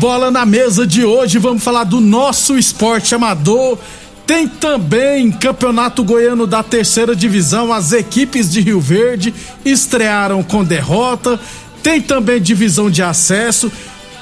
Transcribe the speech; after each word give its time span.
Bola 0.00 0.30
na 0.30 0.46
Mesa 0.46 0.86
de 0.86 1.04
hoje, 1.04 1.38
vamos 1.38 1.62
falar 1.62 1.84
do 1.84 2.00
nosso 2.00 2.56
esporte 2.56 3.14
amador. 3.14 3.76
Tem 4.26 4.48
também 4.48 5.30
Campeonato 5.30 6.02
Goiano 6.02 6.46
da 6.46 6.62
Terceira 6.62 7.14
Divisão. 7.14 7.70
As 7.70 7.92
equipes 7.92 8.50
de 8.50 8.62
Rio 8.62 8.80
Verde 8.80 9.34
estrearam 9.62 10.42
com 10.42 10.64
derrota. 10.64 11.38
Tem 11.82 12.00
também 12.00 12.40
divisão 12.40 12.90
de 12.90 13.02
acesso 13.02 13.70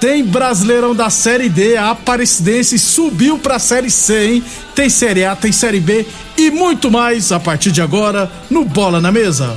tem 0.01 0.25
Brasileirão 0.25 0.95
da 0.95 1.11
Série 1.11 1.49
D, 1.49 1.77
a 1.77 1.91
Aparecidense 1.91 2.79
subiu 2.79 3.37
pra 3.37 3.59
Série 3.59 3.91
C, 3.91 4.27
hein? 4.27 4.45
Tem 4.73 4.89
Série 4.89 5.25
A, 5.25 5.35
tem 5.35 5.51
Série 5.51 5.81
B 5.81 6.07
e 6.37 6.53
muito 6.53 6.89
mais 6.89 7.33
a 7.33 7.41
partir 7.41 7.73
de 7.73 7.83
agora 7.83 8.31
no 8.49 8.65
Bola 8.65 9.01
na 9.01 9.11
Mesa. 9.11 9.57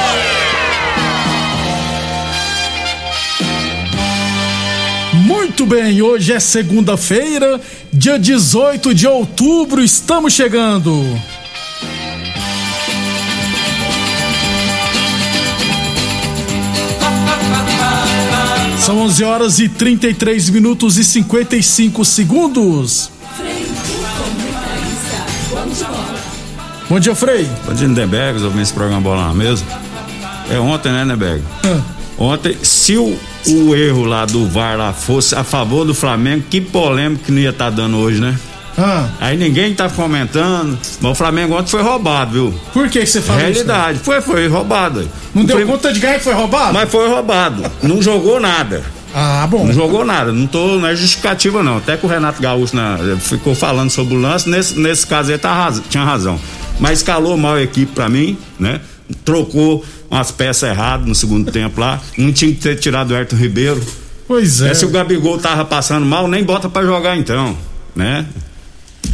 Muito 5.61 5.75
bem, 5.75 6.01
hoje 6.01 6.33
é 6.33 6.39
segunda-feira, 6.39 7.61
dia 7.93 8.17
18 8.17 8.95
de 8.95 9.05
outubro, 9.05 9.83
estamos 9.83 10.33
chegando. 10.33 10.91
São 18.79 18.97
11 19.01 19.23
horas 19.23 19.59
e 19.59 19.69
33 19.69 20.49
minutos 20.49 20.97
e 20.97 21.03
55 21.03 22.03
segundos. 22.05 23.11
Bom 26.89 26.99
dia, 26.99 27.13
Frei. 27.13 27.47
Bom 27.67 27.73
dia, 27.75 27.87
Neberg, 27.87 28.43
ouvindo 28.43 28.63
esse 28.63 28.73
programa 28.73 28.99
Bola 28.99 29.27
na 29.27 29.33
Mesa. 29.35 29.63
É 30.49 30.57
ontem, 30.57 30.91
né, 30.91 31.05
Neberg? 31.05 31.43
Ah. 31.63 32.00
Ontem, 32.21 32.55
se 32.61 32.95
o, 32.97 33.17
o 33.47 33.75
erro 33.75 34.05
lá 34.05 34.25
do 34.25 34.47
VAR 34.47 34.77
lá 34.77 34.93
fosse 34.93 35.33
a 35.33 35.43
favor 35.43 35.83
do 35.85 35.95
Flamengo, 35.95 36.43
que 36.47 36.61
polêmica 36.61 37.23
que 37.25 37.31
não 37.31 37.39
ia 37.39 37.49
estar 37.49 37.65
tá 37.65 37.71
dando 37.71 37.97
hoje, 37.97 38.21
né? 38.21 38.37
Ah. 38.77 39.09
Aí 39.19 39.35
ninguém 39.35 39.73
tá 39.73 39.89
comentando, 39.89 40.77
mas 41.01 41.11
o 41.11 41.15
Flamengo 41.15 41.55
ontem 41.57 41.71
foi 41.71 41.81
roubado, 41.81 42.31
viu? 42.31 42.53
Por 42.71 42.89
que, 42.89 43.03
você 43.03 43.21
fala 43.21 43.39
Realidade, 43.39 43.95
isso, 43.95 44.03
foi, 44.05 44.21
foi 44.21 44.47
roubado. 44.47 45.09
Não 45.33 45.43
deu 45.43 45.65
conta 45.65 45.91
de 45.91 45.99
ganhar 45.99 46.19
que 46.19 46.23
foi 46.23 46.35
roubado? 46.35 46.75
Mas 46.75 46.91
foi 46.91 47.09
roubado, 47.09 47.63
não 47.81 47.99
jogou 47.99 48.39
nada. 48.39 48.83
Ah, 49.15 49.47
bom. 49.49 49.65
Não 49.65 49.73
jogou 49.73 50.05
nada, 50.05 50.31
não 50.31 50.45
tô, 50.45 50.77
não 50.77 50.87
é 50.87 50.95
justificativa 50.95 51.63
não. 51.63 51.77
Até 51.77 51.97
que 51.97 52.05
o 52.05 52.09
Renato 52.09 52.39
Gaúcho 52.39 52.75
na, 52.75 52.99
ficou 53.19 53.55
falando 53.55 53.89
sobre 53.89 54.13
o 54.13 54.21
lance, 54.21 54.47
nesse, 54.47 54.79
nesse 54.79 55.07
caso 55.07 55.31
ele 55.31 55.39
tá, 55.39 55.73
tinha 55.89 56.03
razão 56.03 56.39
mas 56.81 56.99
escalou 56.99 57.37
mal 57.37 57.55
a 57.55 57.61
equipe 57.61 57.93
para 57.93 58.09
mim, 58.09 58.35
né? 58.59 58.81
Trocou 59.23 59.83
umas 60.09 60.31
peças 60.31 60.69
erradas 60.69 61.07
no 61.07 61.15
segundo 61.15 61.51
tempo 61.51 61.79
lá. 61.79 62.01
Não 62.17 62.31
tinha 62.31 62.51
que 62.51 62.59
ter 62.59 62.75
tirado 62.75 63.11
o 63.11 63.15
Ayrton 63.15 63.35
Ribeiro. 63.35 63.81
Pois 64.27 64.61
é. 64.61 64.73
Se 64.73 64.85
o 64.85 64.89
Gabigol 64.89 65.37
tava 65.37 65.65
passando 65.65 66.05
mal, 66.05 66.27
nem 66.27 66.43
bota 66.43 66.69
para 66.69 66.85
jogar 66.85 67.17
então, 67.17 67.57
né? 67.95 68.25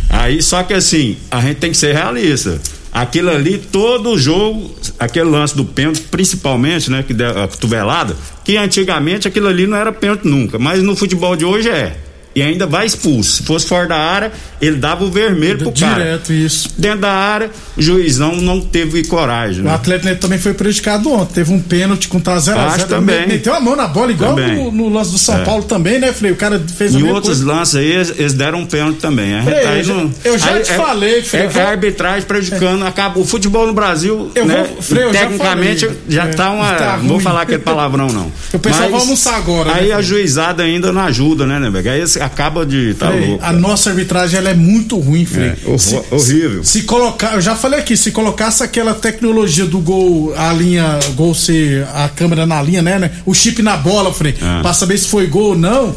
Aí 0.09 0.41
só 0.41 0.63
que 0.63 0.73
assim, 0.73 1.17
a 1.29 1.41
gente 1.41 1.57
tem 1.57 1.71
que 1.71 1.77
ser 1.77 1.93
realista. 1.93 2.59
Aquilo 2.91 3.29
ali, 3.29 3.57
todo 3.57 4.17
jogo, 4.17 4.73
aquele 4.97 5.29
lance 5.29 5.55
do 5.55 5.63
pênalti, 5.63 6.01
principalmente, 6.01 6.89
né, 6.89 7.03
que 7.03 7.13
deu 7.13 7.29
a 7.43 7.47
cotovelada, 7.47 8.15
que 8.43 8.57
antigamente 8.57 9.27
aquilo 9.27 9.47
ali 9.47 9.67
não 9.67 9.77
era 9.77 9.91
pênalti 9.91 10.25
nunca, 10.25 10.57
mas 10.57 10.81
no 10.81 10.95
futebol 10.95 11.35
de 11.35 11.45
hoje 11.45 11.69
é 11.69 11.95
e 12.37 12.41
ainda 12.43 12.67
vai 12.67 12.85
expulso. 12.85 13.37
Se 13.37 13.43
fosse 13.43 13.65
fora 13.65 13.87
da 13.87 13.97
área, 13.97 14.31
ele 14.61 14.75
dava 14.75 15.03
o 15.03 15.09
vermelho 15.09 15.57
pro 15.57 15.71
Direto, 15.71 15.91
cara. 15.91 16.03
Direto, 16.03 16.33
isso. 16.33 16.69
Dentro 16.77 16.99
da 16.99 17.11
área, 17.11 17.49
o 17.75 17.81
juizão 17.81 18.35
não 18.35 18.61
teve 18.61 19.03
coragem. 19.05 19.63
Né? 19.63 19.71
O 19.71 19.73
Atlético 19.73 20.15
também 20.17 20.37
foi 20.37 20.53
prejudicado 20.53 21.11
ontem. 21.11 21.33
Teve 21.33 21.51
um 21.51 21.59
pênalti 21.59 22.07
com 22.07 22.19
o 22.19 22.39
0 22.39 22.59
Acho 22.59 22.85
também. 22.85 23.27
Meteu 23.27 23.55
a 23.55 23.59
mão 23.59 23.75
na 23.75 23.87
bola, 23.87 24.11
igual 24.11 24.35
no, 24.35 24.71
no, 24.71 24.87
lance 24.87 25.09
do 25.09 25.17
São 25.17 25.39
é. 25.39 25.43
Paulo 25.43 25.63
também, 25.63 25.97
né, 25.97 26.13
Frei? 26.13 26.31
O 26.31 26.35
cara 26.35 26.61
fez 26.77 26.93
Em 26.93 27.01
outros 27.09 27.39
coisa. 27.39 27.51
lances 27.51 27.75
aí, 27.75 27.91
eles 27.91 28.33
deram 28.33 28.59
um 28.59 28.67
pênalti 28.67 28.97
também. 28.97 29.33
A 29.33 29.41
Frei, 29.41 29.65
aí, 29.65 29.85
não, 29.87 30.11
eu 30.23 30.37
já 30.37 30.51
aí, 30.51 30.61
te 30.61 30.71
é, 30.71 30.75
falei, 30.75 31.23
Frei. 31.23 31.41
É, 31.41 31.57
é 31.57 31.61
a 31.63 31.69
arbitragem 31.69 32.27
prejudicando. 32.27 32.85
É. 32.85 32.87
Acaba, 32.87 33.19
o 33.19 33.25
futebol 33.25 33.65
no 33.65 33.73
Brasil, 33.73 34.31
eu 34.35 34.45
né, 34.45 34.63
vou, 34.69 34.81
Frei, 34.83 35.09
tecnicamente, 35.09 35.87
já, 36.07 36.21
já 36.23 36.23
é, 36.25 36.33
tá 36.33 36.51
uma. 36.51 36.71
Tá 36.73 36.97
não 36.97 37.07
vou 37.07 37.19
falar 37.19 37.41
aquele 37.41 37.63
palavrão, 37.63 38.09
não. 38.09 38.31
O 38.53 38.59
pessoal 38.59 38.91
vai 38.91 38.99
almoçar 38.99 39.37
agora. 39.37 39.73
Aí 39.73 39.89
né, 39.89 39.95
a 39.95 40.03
juizada 40.03 40.61
ainda 40.61 40.91
não 40.93 41.01
ajuda, 41.01 41.47
né, 41.47 41.57
né, 41.57 41.71
Aí 41.87 42.01
acaba 42.27 42.65
de. 42.65 42.93
Tá 42.93 43.07
Frei, 43.09 43.39
a 43.41 43.51
nossa 43.51 43.89
arbitragem 43.89 44.37
ela 44.37 44.49
é 44.49 44.53
muito 44.53 44.99
ruim, 44.99 45.25
Frei. 45.25 45.49
É, 45.49 45.77
se, 45.77 45.95
horrível. 46.11 46.63
Se, 46.63 46.79
se, 46.79 46.83
colocar, 46.83 47.33
eu 47.35 47.41
já 47.41 47.55
falei 47.55 47.79
aqui, 47.79 47.97
se 47.97 48.11
colocasse 48.11 48.63
aquela 48.63 48.93
tecnologia 48.93 49.65
do 49.65 49.79
gol, 49.79 50.33
a 50.37 50.53
linha, 50.53 50.99
gol 51.15 51.33
ser 51.33 51.87
a 51.95 52.07
câmera 52.09 52.45
na 52.45 52.61
linha, 52.61 52.81
né, 52.81 52.99
né? 52.99 53.11
O 53.25 53.33
chip 53.33 53.61
na 53.61 53.75
bola, 53.75 54.13
Frei, 54.13 54.35
é. 54.39 54.61
pra 54.61 54.73
saber 54.73 54.97
se 54.97 55.07
foi 55.07 55.27
gol 55.27 55.49
ou 55.49 55.57
não. 55.57 55.95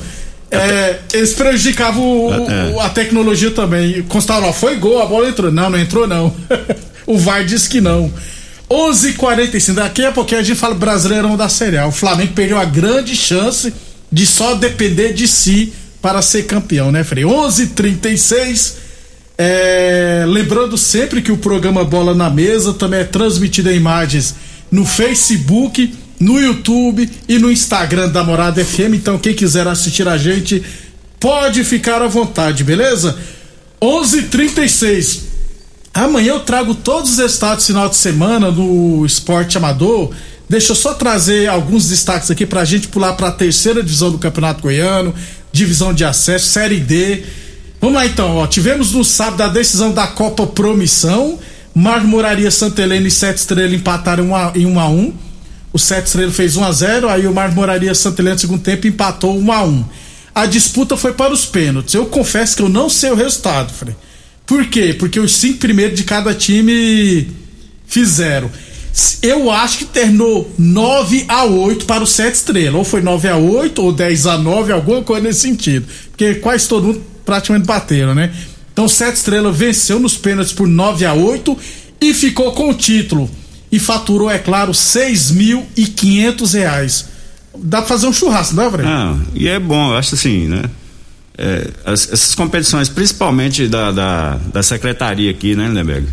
É, 0.50 0.98
eles 1.12 1.32
prejudicavam 1.32 2.02
o, 2.02 2.50
é. 2.50 2.84
a 2.84 2.88
tecnologia 2.88 3.52
também. 3.52 4.02
Constaram, 4.02 4.48
ó, 4.48 4.52
foi 4.52 4.76
gol, 4.76 5.00
a 5.00 5.06
bola 5.06 5.28
entrou. 5.28 5.52
Não, 5.52 5.70
não 5.70 5.78
entrou 5.78 6.08
não. 6.08 6.34
o 7.06 7.18
VAR 7.18 7.44
disse 7.44 7.68
que 7.68 7.80
não. 7.80 8.10
11:45 8.68 9.74
daqui 9.74 10.04
a 10.04 10.12
pouquinho 10.12 10.40
a 10.40 10.44
gente 10.44 10.58
fala 10.58 10.74
Brasileirão 10.74 11.36
da 11.36 11.48
Série 11.48 11.76
A. 11.76 11.86
O 11.86 11.92
Flamengo 11.92 12.32
perdeu 12.34 12.58
a 12.58 12.64
grande 12.64 13.16
chance 13.16 13.72
de 14.10 14.26
só 14.26 14.54
depender 14.54 15.12
de 15.12 15.26
si 15.26 15.72
para 16.00 16.22
ser 16.22 16.44
campeão, 16.44 16.90
né, 16.90 17.04
Frei? 17.04 17.24
11:36 17.24 18.74
é, 19.42 20.24
lembrando 20.28 20.76
sempre 20.76 21.22
que 21.22 21.32
o 21.32 21.38
programa 21.38 21.82
Bola 21.82 22.14
na 22.14 22.28
Mesa 22.28 22.74
também 22.74 23.00
é 23.00 23.04
transmitido 23.04 23.70
em 23.70 23.76
imagens 23.76 24.34
no 24.70 24.84
Facebook, 24.84 25.94
no 26.20 26.38
YouTube 26.38 27.10
e 27.26 27.38
no 27.38 27.50
Instagram 27.50 28.10
da 28.10 28.22
Morada 28.22 28.62
FM. 28.62 28.94
Então, 28.96 29.18
quem 29.18 29.32
quiser 29.32 29.66
assistir 29.66 30.06
a 30.06 30.18
gente, 30.18 30.62
pode 31.18 31.64
ficar 31.64 32.02
à 32.02 32.06
vontade, 32.06 32.62
beleza? 32.62 33.16
11:36 33.80 35.30
Amanhã 35.92 36.34
eu 36.34 36.40
trago 36.40 36.74
todos 36.74 37.12
os 37.12 37.18
estados 37.18 37.66
final 37.66 37.88
de 37.88 37.96
semana 37.96 38.52
do 38.52 39.04
esporte 39.04 39.56
amador. 39.56 40.10
Deixa 40.48 40.72
eu 40.72 40.76
só 40.76 40.94
trazer 40.94 41.48
alguns 41.48 41.88
destaques 41.88 42.30
aqui 42.30 42.46
pra 42.46 42.64
gente 42.64 42.88
pular 42.88 43.14
para 43.14 43.28
a 43.28 43.32
terceira 43.32 43.82
divisão 43.82 44.10
do 44.10 44.18
Campeonato 44.18 44.62
Goiano 44.62 45.14
divisão 45.52 45.92
de 45.92 46.04
acesso, 46.04 46.46
Série 46.46 46.80
D. 46.80 47.24
Vamos 47.80 47.96
lá 47.96 48.06
então, 48.06 48.36
ó. 48.36 48.46
Tivemos 48.46 48.92
no 48.92 49.04
sábado 49.04 49.42
a 49.42 49.48
decisão 49.48 49.92
da 49.92 50.06
Copa 50.06 50.46
Promissão. 50.46 51.38
Marmoraria 51.74 52.50
Santa 52.50 52.82
Helena 52.82 53.08
e 53.08 53.10
Sete 53.10 53.38
Estrelas 53.38 53.72
empataram 53.72 54.24
em 54.54 54.66
1 54.66 54.72
um 54.72 54.80
a 54.80 54.88
1 54.88 54.98
um. 54.98 55.12
O 55.72 55.78
Sete 55.78 56.06
Estrelas 56.06 56.34
fez 56.34 56.56
1 56.56 56.60
um 56.60 56.64
a 56.64 56.72
0 56.72 57.08
aí 57.08 57.26
o 57.26 57.32
Marmoraria 57.32 57.94
Santa 57.94 58.20
Helena 58.20 58.34
no 58.34 58.40
segundo 58.40 58.62
tempo 58.62 58.86
empatou 58.86 59.38
1 59.38 59.42
um 59.42 59.52
a 59.52 59.62
1 59.62 59.68
um. 59.68 59.84
A 60.34 60.46
disputa 60.46 60.96
foi 60.96 61.12
para 61.12 61.32
os 61.32 61.44
pênaltis. 61.46 61.94
Eu 61.94 62.06
confesso 62.06 62.56
que 62.56 62.62
eu 62.62 62.68
não 62.68 62.88
sei 62.88 63.10
o 63.10 63.14
resultado, 63.14 63.72
Frei. 63.72 63.94
Por 64.46 64.66
quê? 64.66 64.94
Porque 64.98 65.18
os 65.20 65.36
cinco 65.36 65.58
primeiros 65.58 65.96
de 65.96 66.04
cada 66.04 66.34
time 66.34 67.28
fizeram. 67.86 68.50
Eu 69.22 69.50
acho 69.50 69.78
que 69.78 69.84
terminou 69.84 70.52
9 70.58 71.24
a 71.28 71.44
8 71.44 71.84
para 71.84 72.02
o 72.02 72.06
Sete 72.06 72.34
Estrelas. 72.34 72.74
Ou 72.74 72.84
foi 72.84 73.00
9 73.00 73.28
a 73.28 73.36
8 73.36 73.82
ou 73.82 73.92
10 73.92 74.26
a 74.26 74.38
9, 74.38 74.72
alguma 74.72 75.02
coisa 75.02 75.26
nesse 75.26 75.40
sentido. 75.40 75.86
Porque 76.10 76.34
quase 76.36 76.68
todo 76.68 76.86
mundo 76.86 77.02
praticamente 77.24 77.66
bateram, 77.66 78.14
né? 78.14 78.32
Então 78.72 78.84
o 78.86 78.88
Sete 78.88 79.16
Estrelas 79.16 79.56
venceu 79.56 80.00
nos 80.00 80.16
pênaltis 80.16 80.52
por 80.52 80.66
9 80.66 81.04
a 81.04 81.14
8 81.14 81.56
e 82.00 82.14
ficou 82.14 82.52
com 82.52 82.70
o 82.70 82.74
título. 82.74 83.30
E 83.70 83.78
faturou, 83.78 84.30
é 84.30 84.38
claro, 84.38 84.72
6.500 84.72 86.52
reais. 86.54 87.06
Dá 87.56 87.78
pra 87.78 87.88
fazer 87.88 88.06
um 88.06 88.12
churrasco, 88.12 88.60
é, 88.60 88.70
Fred? 88.70 88.88
Não, 88.88 89.22
e 89.34 89.48
é 89.48 89.58
bom, 89.58 89.92
eu 89.92 89.96
acho 89.96 90.14
assim, 90.14 90.48
né? 90.48 90.64
É, 91.38 91.68
as, 91.84 92.12
essas 92.12 92.34
competições, 92.34 92.88
principalmente 92.88 93.68
da, 93.68 93.92
da, 93.92 94.34
da 94.52 94.62
secretaria 94.62 95.30
aqui, 95.30 95.54
né, 95.54 95.68
Lindeberg? 95.68 96.06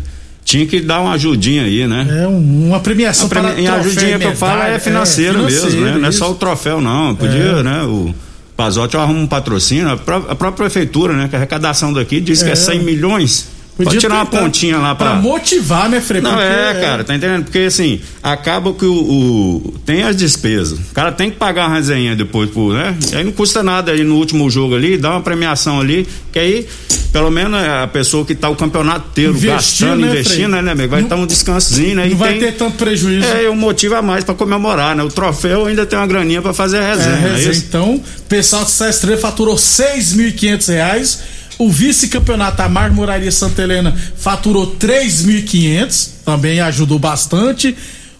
Tinha 0.48 0.64
que 0.64 0.80
dar 0.80 1.02
uma 1.02 1.12
ajudinha 1.12 1.64
aí, 1.64 1.86
né? 1.86 2.06
É, 2.22 2.26
uma 2.26 2.80
premiação 2.80 3.28
premi 3.28 3.62
para 3.62 3.74
a 3.74 3.76
ajudinha 3.80 4.18
que 4.18 4.24
eu 4.24 4.34
falo 4.34 4.62
é 4.62 4.78
financeira, 4.78 5.38
é, 5.38 5.42
mesmo, 5.42 5.80
né? 5.82 5.98
Não 5.98 6.08
é 6.08 6.10
só 6.10 6.30
o 6.30 6.34
troféu, 6.34 6.80
não. 6.80 7.14
Podia, 7.14 7.38
é. 7.38 7.62
né? 7.62 7.82
O 7.82 8.14
Pazotti 8.56 8.96
arruma 8.96 9.20
um 9.20 9.26
patrocínio, 9.26 9.90
a, 9.90 9.96
pró 9.98 10.16
a 10.16 10.34
própria 10.34 10.52
prefeitura, 10.52 11.12
né? 11.12 11.28
Que 11.28 11.36
a 11.36 11.38
arrecadação 11.38 11.92
daqui 11.92 12.18
diz 12.18 12.40
é. 12.40 12.46
que 12.46 12.50
é 12.52 12.54
100 12.54 12.82
milhões. 12.82 13.48
Podia 13.78 13.92
Pode 13.92 14.00
tirar 14.00 14.14
uma 14.16 14.26
pontinha 14.26 14.76
lá 14.78 14.92
pra... 14.92 15.10
pra 15.10 15.20
motivar, 15.20 15.88
né, 15.88 16.00
Frei? 16.00 16.20
Não, 16.20 16.40
é, 16.40 16.72
é, 16.72 16.80
cara, 16.80 17.04
tá 17.04 17.14
entendendo? 17.14 17.44
Porque 17.44 17.60
assim, 17.60 18.00
acaba 18.20 18.74
que 18.74 18.84
o, 18.84 18.92
o, 18.92 19.74
Tem 19.86 20.02
as 20.02 20.16
despesas. 20.16 20.76
O 20.76 20.92
cara 20.92 21.12
tem 21.12 21.30
que 21.30 21.36
pagar 21.36 21.68
uma 21.68 21.76
resenha 21.76 22.16
depois, 22.16 22.50
né? 22.74 22.96
E 23.12 23.14
aí 23.14 23.22
não 23.22 23.30
custa 23.30 23.62
nada 23.62 23.92
aí 23.92 24.02
no 24.02 24.16
último 24.16 24.50
jogo 24.50 24.74
ali, 24.74 24.98
dá 24.98 25.12
uma 25.12 25.20
premiação 25.20 25.78
ali, 25.78 26.08
que 26.32 26.40
aí, 26.40 26.66
pelo 27.12 27.30
menos 27.30 27.54
a 27.54 27.86
pessoa 27.86 28.24
que 28.24 28.34
tá 28.34 28.48
o 28.48 28.56
campeonato 28.56 29.10
inteiro 29.10 29.38
gastando, 29.38 30.00
né, 30.00 30.08
investindo, 30.08 30.50
Frei? 30.50 30.62
né, 30.62 30.72
amigo? 30.72 30.88
Vai 30.88 31.02
estar 31.02 31.14
um 31.14 31.26
descansozinho, 31.26 31.94
né? 31.94 32.08
Não 32.08 32.16
vai 32.16 32.30
tem, 32.30 32.40
ter 32.40 32.52
tanto 32.56 32.78
prejuízo. 32.78 33.28
É, 33.28 33.48
um 33.48 33.54
motivo 33.54 33.94
a 33.94 34.02
mais 34.02 34.24
pra 34.24 34.34
comemorar, 34.34 34.96
né? 34.96 35.04
O 35.04 35.08
troféu 35.08 35.66
ainda 35.66 35.86
tem 35.86 35.96
uma 35.96 36.06
graninha 36.08 36.42
pra 36.42 36.52
fazer 36.52 36.78
a 36.78 36.94
resenha. 36.96 37.14
É, 37.14 37.32
resenha. 37.32 37.52
É 37.52 37.56
então, 37.56 37.94
o 37.94 38.22
pessoal 38.28 38.64
de 38.64 38.72
Sestre 38.72 39.16
faturou 39.18 39.56
seis 39.56 40.14
mil 40.14 40.26
e 40.26 40.32
quinhentos 40.32 40.66
reais 40.66 41.37
o 41.58 41.70
vice-campeonato, 41.70 42.62
a 42.62 42.68
Marmoraria 42.68 43.32
Santa 43.32 43.62
Helena, 43.62 43.96
faturou 44.16 44.76
3.500, 44.76 46.10
também 46.24 46.60
ajudou 46.60 46.98
bastante. 46.98 47.76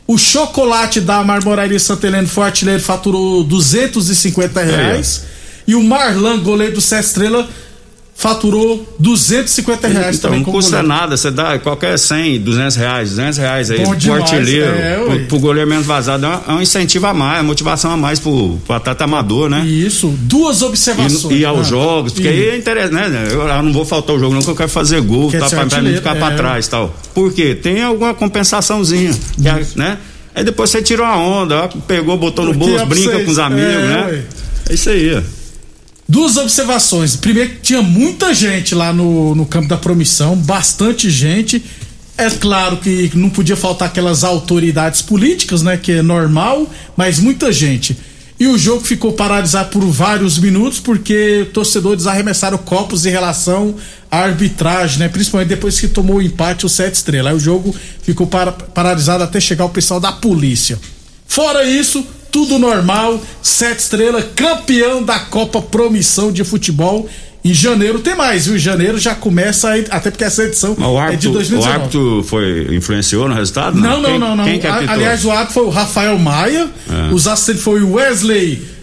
O 0.06 0.18
chocolate 0.18 1.00
da 1.00 1.22
Marmoraria 1.22 1.78
Santa 1.78 2.06
Helena 2.06 2.26
foi 2.26 2.44
artilheiro, 2.44 2.82
faturou 2.82 3.44
250 3.44 4.62
reais. 4.62 5.24
É. 5.24 5.38
E 5.68 5.74
o 5.74 5.82
Marlan, 5.84 6.40
goleiro 6.40 6.74
do 6.74 6.80
Sé 6.80 6.98
Estrela, 6.98 7.48
faturou 8.18 8.84
250 8.98 9.86
reais 9.86 10.16
então, 10.16 10.30
também. 10.30 10.44
Não 10.44 10.52
custa 10.52 10.82
nada, 10.82 11.16
você 11.16 11.30
dá 11.30 11.56
qualquer 11.60 11.96
100, 11.96 12.40
200 12.40 12.76
reais, 12.76 13.10
200 13.10 13.38
reais 13.38 13.70
aí 13.70 13.78
Bom 13.78 13.94
pro 13.94 14.12
artilheiro, 14.12 14.74
é, 14.74 14.96
pro, 14.96 15.20
pro 15.26 15.38
goleiro 15.38 15.70
menos 15.70 15.86
vazado, 15.86 16.26
é 16.26 16.28
um, 16.28 16.32
é 16.32 16.52
um, 16.54 16.60
incentivo 16.60 17.06
a 17.06 17.14
mais, 17.14 17.38
é 17.38 17.42
motivação 17.42 17.92
a 17.92 17.96
mais 17.96 18.18
pro, 18.18 18.58
pro 18.66 18.74
atleta 18.74 19.04
amador, 19.04 19.48
né? 19.48 19.64
Isso, 19.64 20.12
duas 20.22 20.62
observações. 20.62 21.32
E, 21.32 21.42
e 21.42 21.44
aos 21.44 21.58
né? 21.58 21.64
jogos, 21.64 22.12
porque 22.12 22.26
aí 22.26 22.48
é 22.48 22.56
interessante, 22.56 22.92
né? 22.92 23.28
Eu, 23.30 23.42
eu, 23.42 23.62
não 23.62 23.72
vou 23.72 23.84
faltar 23.84 24.16
o 24.16 24.18
jogo 24.18 24.34
não, 24.34 24.42
que 24.42 24.50
eu 24.50 24.56
quero 24.56 24.68
fazer 24.68 25.00
gol, 25.00 25.30
Quer 25.30 25.38
tá, 25.38 25.48
pra, 25.48 25.66
pra 25.66 25.80
não 25.80 25.94
ficar 25.94 26.16
é. 26.16 26.18
pra 26.18 26.30
trás 26.32 26.66
e 26.66 26.70
tal. 26.70 26.92
Por 27.14 27.32
quê? 27.32 27.54
Tem 27.54 27.84
alguma 27.84 28.14
compensaçãozinha, 28.14 29.12
que, 29.12 29.78
né? 29.78 29.96
Aí 30.34 30.42
depois 30.42 30.70
você 30.70 30.82
tirou 30.82 31.06
a 31.06 31.16
onda, 31.16 31.66
ó, 31.66 31.68
pegou, 31.86 32.16
botou 32.16 32.44
no 32.44 32.52
bolso, 32.52 32.84
brinca 32.86 33.20
com 33.20 33.30
os 33.30 33.38
amigos, 33.38 33.74
é, 33.74 33.86
né? 33.86 34.06
Ué. 34.10 34.22
É 34.70 34.74
isso 34.74 34.90
aí. 34.90 35.22
Duas 36.08 36.38
observações. 36.38 37.16
Primeiro, 37.16 37.56
tinha 37.60 37.82
muita 37.82 38.32
gente 38.32 38.74
lá 38.74 38.94
no, 38.94 39.34
no 39.34 39.44
campo 39.44 39.68
da 39.68 39.76
promissão, 39.76 40.34
bastante 40.34 41.10
gente. 41.10 41.62
É 42.16 42.30
claro 42.30 42.78
que 42.78 43.10
não 43.14 43.28
podia 43.28 43.56
faltar 43.56 43.88
aquelas 43.88 44.24
autoridades 44.24 45.02
políticas, 45.02 45.62
né? 45.62 45.76
Que 45.76 45.92
é 45.92 46.02
normal, 46.02 46.66
mas 46.96 47.18
muita 47.18 47.52
gente. 47.52 47.94
E 48.40 48.46
o 48.46 48.56
jogo 48.56 48.82
ficou 48.82 49.12
paralisado 49.12 49.68
por 49.68 49.84
vários 49.84 50.38
minutos 50.38 50.80
porque 50.80 51.46
torcedores 51.52 52.06
arremessaram 52.06 52.56
copos 52.56 53.04
em 53.04 53.10
relação 53.10 53.74
à 54.10 54.20
arbitragem, 54.20 55.00
né? 55.00 55.08
Principalmente 55.08 55.48
depois 55.48 55.78
que 55.78 55.88
tomou 55.88 56.16
o 56.16 56.22
empate 56.22 56.64
o 56.64 56.68
sete 56.70 56.94
estrelas. 56.94 57.32
Aí 57.32 57.36
o 57.36 57.40
jogo 57.40 57.74
ficou 58.02 58.26
para, 58.26 58.52
paralisado 58.52 59.24
até 59.24 59.38
chegar 59.40 59.66
o 59.66 59.70
pessoal 59.70 60.00
da 60.00 60.12
polícia. 60.12 60.78
Fora 61.26 61.64
isso, 61.64 62.06
tudo 62.30 62.58
normal, 62.58 63.20
sete 63.42 63.80
estrelas, 63.80 64.24
campeão 64.34 65.02
da 65.02 65.18
Copa 65.18 65.60
Promissão 65.60 66.30
de 66.32 66.44
Futebol. 66.44 67.08
Em 67.44 67.54
janeiro 67.54 68.00
tem 68.00 68.16
mais, 68.16 68.46
viu? 68.46 68.56
Em 68.56 68.58
janeiro 68.58 68.98
já 68.98 69.14
começa, 69.14 69.70
a, 69.70 69.96
até 69.96 70.10
porque 70.10 70.24
essa 70.24 70.42
edição 70.42 70.76
árbitro, 70.98 71.14
é 71.14 71.16
de 71.16 71.28
2019. 71.28 71.68
O 71.68 71.72
árbitro 71.72 72.22
foi, 72.24 72.74
influenciou 72.74 73.28
no 73.28 73.34
resultado? 73.34 73.78
Não, 73.78 74.00
não, 74.00 74.10
quem, 74.10 74.18
não. 74.18 74.36
não. 74.36 74.44
Quem 74.44 74.58
que 74.58 74.66
Aliás, 74.66 75.24
o 75.24 75.30
árbitro 75.30 75.54
foi 75.54 75.64
o 75.64 75.70
Rafael 75.70 76.18
Maia, 76.18 76.68
é. 76.90 77.14
os 77.14 77.28
assistentes 77.28 77.62
foi 77.62 77.80
o 77.80 77.92
Wesley 77.92 78.77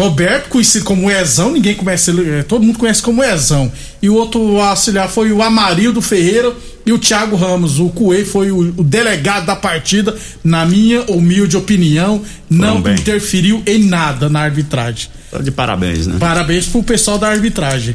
Roberto, 0.00 0.48
conhecido 0.48 0.86
como 0.86 1.10
Ezão, 1.10 1.52
ninguém 1.52 1.74
conhece 1.74 2.10
ele, 2.10 2.38
é, 2.38 2.42
todo 2.42 2.64
mundo 2.64 2.78
conhece 2.78 3.02
como 3.02 3.22
Ezão. 3.22 3.70
E 4.00 4.08
o 4.08 4.14
outro 4.14 4.58
auxiliar 4.58 5.10
foi 5.10 5.30
o 5.30 5.42
Amarildo 5.42 6.00
Ferreira 6.00 6.54
e 6.86 6.92
o 6.92 6.98
Thiago 6.98 7.36
Ramos. 7.36 7.78
O 7.78 7.90
Coelho 7.90 8.24
foi 8.24 8.50
o, 8.50 8.60
o, 8.78 8.82
delegado 8.82 9.44
da 9.44 9.54
partida, 9.54 10.16
na 10.42 10.64
minha 10.64 11.02
humilde 11.02 11.54
opinião, 11.54 12.22
não 12.48 12.78
interferiu 12.78 13.62
em 13.66 13.84
nada 13.84 14.30
na 14.30 14.40
arbitragem. 14.40 15.10
Tá 15.30 15.38
de 15.38 15.50
parabéns, 15.50 16.06
né? 16.06 16.16
Parabéns 16.18 16.64
pro 16.64 16.82
pessoal 16.82 17.18
da 17.18 17.28
arbitragem. 17.28 17.94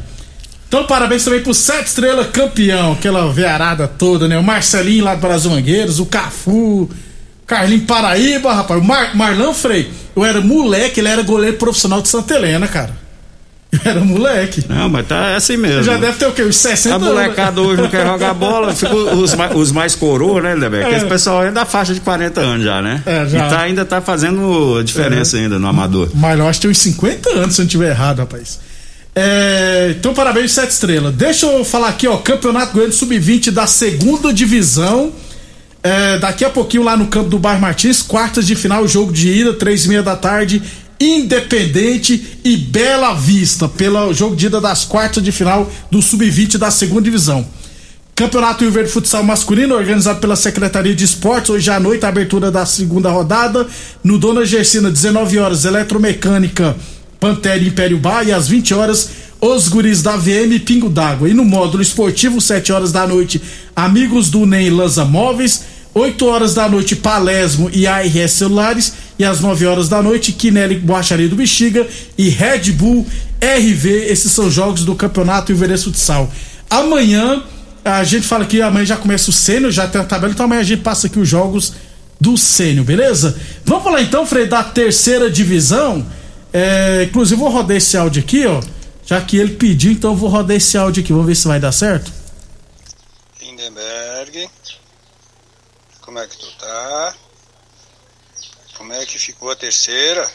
Então, 0.67 0.85
parabéns 0.85 1.23
também 1.23 1.41
pro 1.41 1.55
Sete 1.55 1.87
Estrela 1.87 2.25
campeão, 2.25 2.93
aquela 2.93 3.31
vearada 3.31 3.87
toda, 3.87 4.27
né? 4.27 4.37
O 4.37 4.43
Marcelinho 4.43 5.05
lá 5.05 5.15
do 5.15 5.21
Brasil 5.21 5.49
Mangueiros, 5.49 5.99
o 5.99 6.05
Cafu, 6.05 6.87
Carlinho 7.45 7.85
Paraíba, 7.85 8.53
rapaz. 8.53 8.83
Mar, 8.83 9.15
Marlão 9.15 9.53
Frei, 9.53 9.89
eu 10.15 10.25
era 10.25 10.41
moleque, 10.41 10.99
ele 10.99 11.07
era 11.07 11.21
goleiro 11.21 11.57
profissional 11.57 12.01
de 12.01 12.07
Santa 12.07 12.33
Helena, 12.35 12.67
cara. 12.67 13.05
Eu 13.71 13.91
era 13.91 13.99
moleque. 13.99 14.63
Não, 14.69 14.87
mas 14.87 15.05
tá 15.07 15.35
assim 15.35 15.57
mesmo. 15.57 15.83
Já 15.83 15.97
deve 15.97 16.17
ter 16.17 16.25
o 16.25 16.31
quê? 16.31 16.43
Uns 16.43 16.55
60 16.55 16.95
anos. 16.95 17.07
A 17.07 17.11
molecada 17.11 17.61
hoje 17.61 17.81
não 17.81 17.89
quer 17.89 18.05
jogar 18.05 18.33
bola, 18.33 18.73
fica 18.73 18.95
os, 18.95 19.35
os 19.53 19.71
mais 19.71 19.95
coroa, 19.95 20.41
né, 20.41 20.55
Lebeck? 20.55 20.93
É. 20.93 20.97
Esse 20.97 21.05
pessoal 21.05 21.43
é 21.43 21.51
da 21.51 21.65
faixa 21.65 21.93
de 21.93 21.99
40 21.99 22.39
anos 22.39 22.65
já, 22.65 22.81
né? 22.81 23.03
É, 23.05 23.25
já. 23.27 23.45
E 23.45 23.49
tá, 23.49 23.61
ainda 23.61 23.83
tá 23.83 24.01
fazendo 24.01 24.81
diferença 24.83 25.37
é. 25.37 25.41
ainda 25.41 25.59
no 25.59 25.67
amador. 25.67 26.09
Mas 26.13 26.39
eu 26.39 26.47
acho 26.47 26.59
que 26.59 26.67
tem 26.67 26.71
uns 26.71 26.77
50 26.77 27.29
anos, 27.31 27.55
se 27.55 27.61
eu 27.61 27.63
não 27.63 27.67
estiver 27.67 27.89
errado, 27.89 28.19
rapaz. 28.19 28.59
É, 29.15 29.95
então, 29.97 30.13
parabéns, 30.13 30.51
sete 30.51 30.71
estrelas. 30.71 31.13
Deixa 31.13 31.45
eu 31.45 31.63
falar 31.63 31.89
aqui, 31.89 32.07
ó. 32.07 32.17
Campeonato 32.17 32.73
Goiano 32.73 32.91
Sub-20 32.91 33.51
da 33.51 33.65
segunda 33.65 34.33
divisão. 34.33 35.13
É, 35.85 36.17
daqui 36.17 36.43
a 36.43 36.49
pouquinho 36.49 36.81
lá 36.81 36.97
no 36.97 37.05
campo 37.05 37.29
do 37.29 37.37
Bar 37.37 37.61
Martins, 37.61 38.01
quartas 38.01 38.47
de 38.47 38.55
final, 38.55 38.87
jogo 38.87 39.13
de 39.13 39.29
ida, 39.29 39.53
três 39.53 39.85
e 39.85 39.87
meia 39.87 40.01
da 40.01 40.15
tarde, 40.15 40.59
Independente 40.99 42.39
e 42.43 42.57
Bela 42.57 43.13
Vista, 43.13 43.69
pelo 43.69 44.11
jogo 44.11 44.35
de 44.35 44.47
ida 44.47 44.59
das 44.59 44.83
quartas 44.83 45.23
de 45.23 45.31
final 45.31 45.69
do 45.91 46.01
Sub-20 46.01 46.57
da 46.57 46.71
segunda 46.71 47.03
divisão. 47.03 47.45
Campeonato 48.15 48.63
Rio 48.63 48.71
Verde 48.71 48.89
Futsal 48.89 49.21
Masculino, 49.21 49.75
organizado 49.75 50.19
pela 50.19 50.35
Secretaria 50.35 50.95
de 50.95 51.03
Esportes, 51.03 51.51
hoje 51.51 51.69
à 51.69 51.79
noite, 51.79 52.03
a 52.03 52.09
abertura 52.09 52.49
da 52.49 52.65
segunda 52.65 53.11
rodada. 53.11 53.67
No 54.03 54.17
Dona 54.17 54.43
Gersina, 54.43 54.89
19 54.89 55.37
horas, 55.37 55.65
Eletromecânica, 55.65 56.75
Pantera 57.19 57.63
Império 57.63 57.99
Bar, 57.99 58.27
e 58.27 58.31
às 58.31 58.47
20 58.47 58.73
horas, 58.73 59.09
os 59.39 59.67
guris 59.67 60.01
da 60.01 60.17
VM 60.17 60.57
Pingo 60.65 60.89
d'Água. 60.89 61.29
E 61.29 61.33
no 61.35 61.45
módulo 61.45 61.83
esportivo, 61.83 62.41
7 62.41 62.73
horas 62.73 62.91
da 62.91 63.05
noite, 63.05 63.39
Amigos 63.75 64.31
do 64.31 64.47
NEM 64.47 64.71
Lanza 64.71 65.05
Móveis. 65.05 65.74
8 65.95 66.25
horas 66.25 66.53
da 66.53 66.67
noite, 66.67 66.93
Palesmo 66.93 67.69
e 67.71 67.87
ARS 67.87 68.31
Celulares. 68.33 68.93
E 69.17 69.23
às 69.23 69.39
9 69.39 69.65
horas 69.65 69.87
da 69.87 70.03
noite, 70.03 70.33
Kinelli 70.33 70.77
Boacharia 70.77 71.29
do 71.29 71.37
Bexiga 71.37 71.87
e 72.17 72.27
Red 72.27 72.73
Bull 72.73 73.07
RV. 73.41 73.89
Esses 74.09 74.29
são 74.33 74.51
jogos 74.51 74.83
do 74.83 74.93
Campeonato 74.93 75.53
Iverense 75.53 75.85
Futsal. 75.85 76.29
Amanhã, 76.69 77.41
a 77.85 78.03
gente 78.03 78.27
fala 78.27 78.45
que 78.45 78.61
amanhã 78.61 78.85
já 78.85 78.97
começa 78.97 79.29
o 79.29 79.33
sênior, 79.33 79.71
já 79.71 79.87
tem 79.87 80.01
a 80.01 80.03
tabela, 80.03 80.33
então 80.33 80.45
amanhã 80.45 80.59
a 80.59 80.65
gente 80.65 80.81
passa 80.81 81.07
aqui 81.07 81.17
os 81.17 81.29
jogos 81.29 81.73
do 82.19 82.37
sênior, 82.37 82.85
beleza? 82.85 83.37
Vamos 83.63 83.83
falar 83.85 84.01
então, 84.01 84.25
Frei, 84.25 84.47
da 84.47 84.63
terceira 84.63 85.29
divisão. 85.29 86.05
É, 86.51 87.03
inclusive, 87.03 87.39
vou 87.39 87.49
rodar 87.49 87.77
esse 87.77 87.95
áudio 87.95 88.21
aqui, 88.21 88.45
ó. 88.45 88.61
Já 89.05 89.21
que 89.21 89.37
ele 89.37 89.53
pediu, 89.53 89.93
então 89.93 90.11
eu 90.11 90.17
vou 90.17 90.29
rodar 90.29 90.57
esse 90.57 90.77
áudio 90.77 91.01
aqui. 91.01 91.13
Vamos 91.13 91.27
ver 91.27 91.35
se 91.35 91.47
vai 91.47 91.59
dar 91.59 91.71
certo. 91.71 92.11
Lindenberg. 93.41 94.49
Como 96.15 96.23
é 96.23 96.27
que 96.29 96.37
tu 96.37 96.47
tá? 96.57 97.13
Como 98.77 98.93
é 98.93 99.05
que 99.05 99.19
ficou 99.19 99.51
a 99.51 99.55
terceira? 99.55 100.25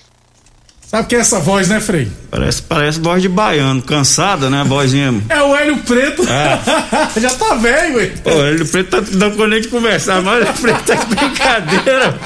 Sabe 0.86 1.08
que 1.08 1.16
é 1.16 1.20
essa 1.20 1.40
voz, 1.40 1.68
né, 1.68 1.80
Frei? 1.80 2.12
Parece, 2.30 2.60
parece 2.60 3.00
voz 3.00 3.22
de 3.22 3.30
baiano, 3.30 3.80
cansada, 3.80 4.50
né? 4.50 4.60
A 4.60 4.64
vozinha. 4.64 5.14
É 5.30 5.40
o 5.40 5.56
Hélio 5.56 5.78
Preto. 5.78 6.22
É. 6.28 6.60
Já 7.18 7.30
tá 7.30 7.54
velho, 7.54 7.96
ué. 7.96 8.12
Pô, 8.22 8.28
o 8.28 8.44
Hélio 8.44 8.68
Preto 8.68 8.90
tá 8.90 9.00
dando 9.00 9.38
com 9.38 9.46
nem 9.46 9.62
de 9.62 9.68
conversar, 9.68 10.20
mas 10.20 10.34
o 10.34 10.36
Hélio 10.42 10.52
Preto 10.60 10.84
tá 10.84 10.94
de 10.96 11.06
brincadeira. 11.14 12.12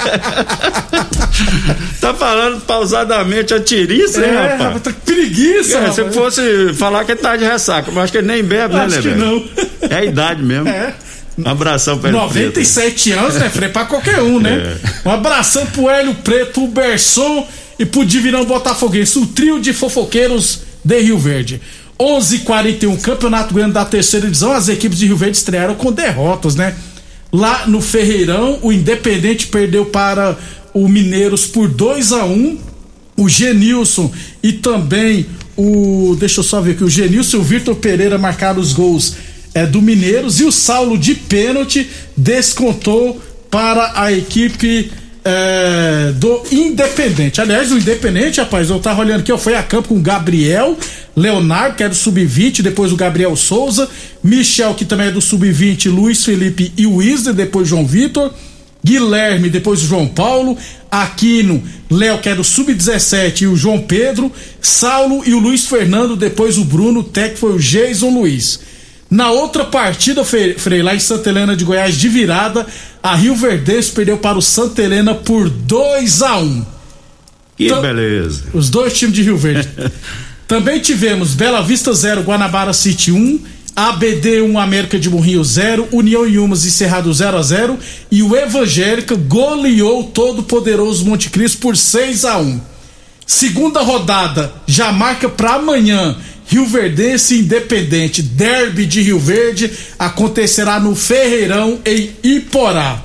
tá 2.01 2.13
falando 2.13 2.59
pausadamente 2.59 3.53
a 3.53 3.61
tiriça, 3.61 4.19
é, 4.19 4.27
hein, 4.27 4.35
rapaz? 4.35 4.81
Tá 4.81 4.91
preguiça, 5.05 5.77
é, 5.77 5.93
Se 5.93 6.03
fosse 6.11 6.73
falar 6.73 7.05
que 7.05 7.13
ele 7.13 7.21
tá 7.21 7.37
de 7.37 7.45
ressaca, 7.45 7.89
mas 7.89 8.03
acho 8.03 8.11
que 8.11 8.17
ele 8.17 8.27
nem 8.27 8.43
bebe, 8.43 8.75
né, 8.75 8.83
Acho 8.83 8.97
né, 8.97 9.01
que 9.01 9.07
velho? 9.07 9.17
não. 9.17 9.45
É 9.89 9.95
a 9.95 10.03
idade 10.03 10.43
mesmo. 10.43 10.67
É. 10.67 10.93
Um 11.37 11.49
abração 11.49 11.97
pra 11.97 12.09
Hélio 12.09 12.21
97 12.21 13.11
anos, 13.11 13.35
né, 13.35 13.49
Frei? 13.49 13.69
Pra 13.69 13.85
qualquer 13.85 14.21
um, 14.21 14.39
né? 14.39 14.77
Um 15.05 15.11
abração 15.11 15.65
pro 15.65 15.89
Hélio 15.89 16.15
Preto, 16.15 16.63
o 16.63 16.67
Berson 16.67 17.45
e 17.77 17.85
pro 17.85 18.05
Divinão 18.05 18.45
Botafoguense, 18.45 19.19
o 19.19 19.27
trio 19.27 19.59
de 19.59 19.73
fofoqueiros 19.73 20.61
de 20.83 20.99
Rio 20.99 21.17
Verde. 21.17 21.61
11:41 21.99 23.01
Campeonato 23.01 23.53
Grande 23.53 23.73
da 23.73 23.85
Terceira 23.85 24.25
Divisão, 24.25 24.51
as 24.51 24.67
equipes 24.67 24.97
de 24.97 25.07
Rio 25.07 25.17
Verde 25.17 25.37
estrearam 25.37 25.75
com 25.75 25.91
derrotas, 25.91 26.55
né? 26.55 26.75
Lá 27.31 27.67
no 27.67 27.81
Ferreirão, 27.81 28.59
o 28.61 28.71
Independente 28.71 29.47
perdeu 29.47 29.85
para 29.85 30.37
o 30.73 30.87
Mineiros 30.87 31.45
por 31.45 31.67
2 31.67 32.11
a 32.13 32.25
1 32.25 32.57
O 33.17 33.29
Genilson 33.29 34.11
e 34.43 34.53
também 34.53 35.25
o. 35.57 36.15
Deixa 36.19 36.39
eu 36.41 36.43
só 36.43 36.61
ver 36.61 36.71
aqui. 36.71 36.83
O 36.83 36.89
Genilson 36.89 37.37
e 37.37 37.39
o 37.39 37.43
Vitor 37.43 37.75
Pereira 37.75 38.17
marcaram 38.17 38.59
os 38.59 38.73
gols 38.73 39.15
é, 39.55 39.65
do 39.65 39.81
Mineiros. 39.81 40.39
E 40.39 40.43
o 40.43 40.51
Saulo 40.51 40.97
de 40.97 41.15
pênalti 41.15 41.89
descontou 42.15 43.19
para 43.49 43.93
a 43.95 44.11
equipe 44.11 44.91
é, 45.23 46.11
do 46.15 46.43
Independente. 46.51 47.39
Aliás, 47.41 47.71
o 47.71 47.77
Independente, 47.77 48.39
rapaz, 48.39 48.69
eu 48.69 48.79
tava 48.79 49.01
olhando 49.01 49.21
aqui, 49.21 49.31
ó, 49.31 49.37
foi 49.37 49.55
a 49.55 49.63
campo 49.63 49.87
com 49.87 49.95
o 49.95 50.01
Gabriel, 50.01 50.77
Leonardo, 51.15 51.77
que 51.77 51.83
é 51.83 51.89
do 51.89 51.95
Sub-20, 51.95 52.61
depois 52.61 52.91
o 52.91 52.97
Gabriel 52.97 53.35
Souza, 53.35 53.89
Michel, 54.21 54.75
que 54.75 54.85
também 54.85 55.07
é 55.07 55.11
do 55.11 55.21
Sub-20, 55.21 55.89
Luiz 55.89 56.23
Felipe 56.23 56.71
e 56.77 56.83
Isla, 56.83 57.33
depois 57.33 57.67
João 57.67 57.87
Vitor, 57.87 58.31
Guilherme, 58.83 59.49
depois 59.49 59.81
o 59.81 59.87
João 59.87 60.07
Paulo, 60.07 60.55
Aquino, 60.91 61.63
Léo, 61.89 62.19
que 62.19 62.29
é 62.29 62.35
do 62.35 62.43
Sub-17, 62.43 63.41
e 63.41 63.47
o 63.47 63.55
João 63.55 63.79
Pedro, 63.79 64.31
Saulo 64.61 65.23
e 65.25 65.33
o 65.33 65.39
Luiz 65.39 65.65
Fernando, 65.65 66.15
depois 66.15 66.57
o 66.57 66.65
Bruno, 66.65 66.99
o 66.99 67.37
foi 67.37 67.53
o 67.53 67.57
Jason 67.57 68.09
Luiz. 68.09 68.59
Na 69.15 69.31
outra 69.31 69.63
partida, 69.63 70.25
Frei, 70.25 70.81
lá 70.83 70.93
em 70.93 70.99
Santa 70.99 71.29
Helena 71.29 71.55
de 71.55 71.63
Goiás, 71.63 71.95
de 71.95 72.09
virada, 72.09 72.67
a 73.01 73.15
Rio 73.15 73.33
Verdense 73.33 73.89
perdeu 73.89 74.17
para 74.17 74.37
o 74.37 74.41
Santa 74.41 74.83
Helena 74.83 75.15
por 75.15 75.49
2 75.49 76.21
a 76.21 76.35
1 76.35 76.43
um. 76.43 76.65
Que 77.55 77.67
então, 77.67 77.81
beleza. 77.81 78.43
Os 78.53 78.69
dois 78.69 78.91
times 78.91 79.15
de 79.15 79.23
Rio 79.23 79.37
Verde. 79.37 79.69
Também 80.45 80.81
tivemos 80.81 81.33
Bela 81.33 81.61
Vista 81.61 81.93
0, 81.93 82.23
Guanabara 82.23 82.73
City 82.73 83.13
1, 83.13 83.15
um, 83.15 83.39
ABD 83.73 84.41
1, 84.41 84.51
um, 84.51 84.59
América 84.59 84.99
de 84.99 85.09
Morrinho 85.09 85.45
0, 85.45 85.87
União 85.93 86.27
e 86.27 86.37
Umas 86.37 86.65
e 86.65 86.71
Cerrado 86.71 87.13
0 87.13 87.37
a 87.37 87.41
0 87.41 87.79
e 88.11 88.21
o 88.21 88.35
Evangélica 88.35 89.15
goleou 89.15 90.01
o 90.01 90.07
todo 90.07 90.43
poderoso 90.43 91.05
Monte 91.05 91.29
Cristo 91.29 91.59
por 91.59 91.77
6 91.77 92.25
a 92.25 92.37
1. 92.37 92.59
Segunda 93.25 93.81
rodada 93.81 94.51
já 94.67 94.91
marca 94.91 95.29
para 95.29 95.53
amanhã 95.53 96.17
Rio 96.55 96.65
Verdense 96.65 97.37
Independente, 97.37 98.21
Derby 98.21 98.85
de 98.85 99.01
Rio 99.01 99.19
Verde, 99.19 99.69
acontecerá 99.99 100.79
no 100.79 100.95
Ferreirão, 100.95 101.81
em 101.85 102.11
Iporá. 102.23 103.03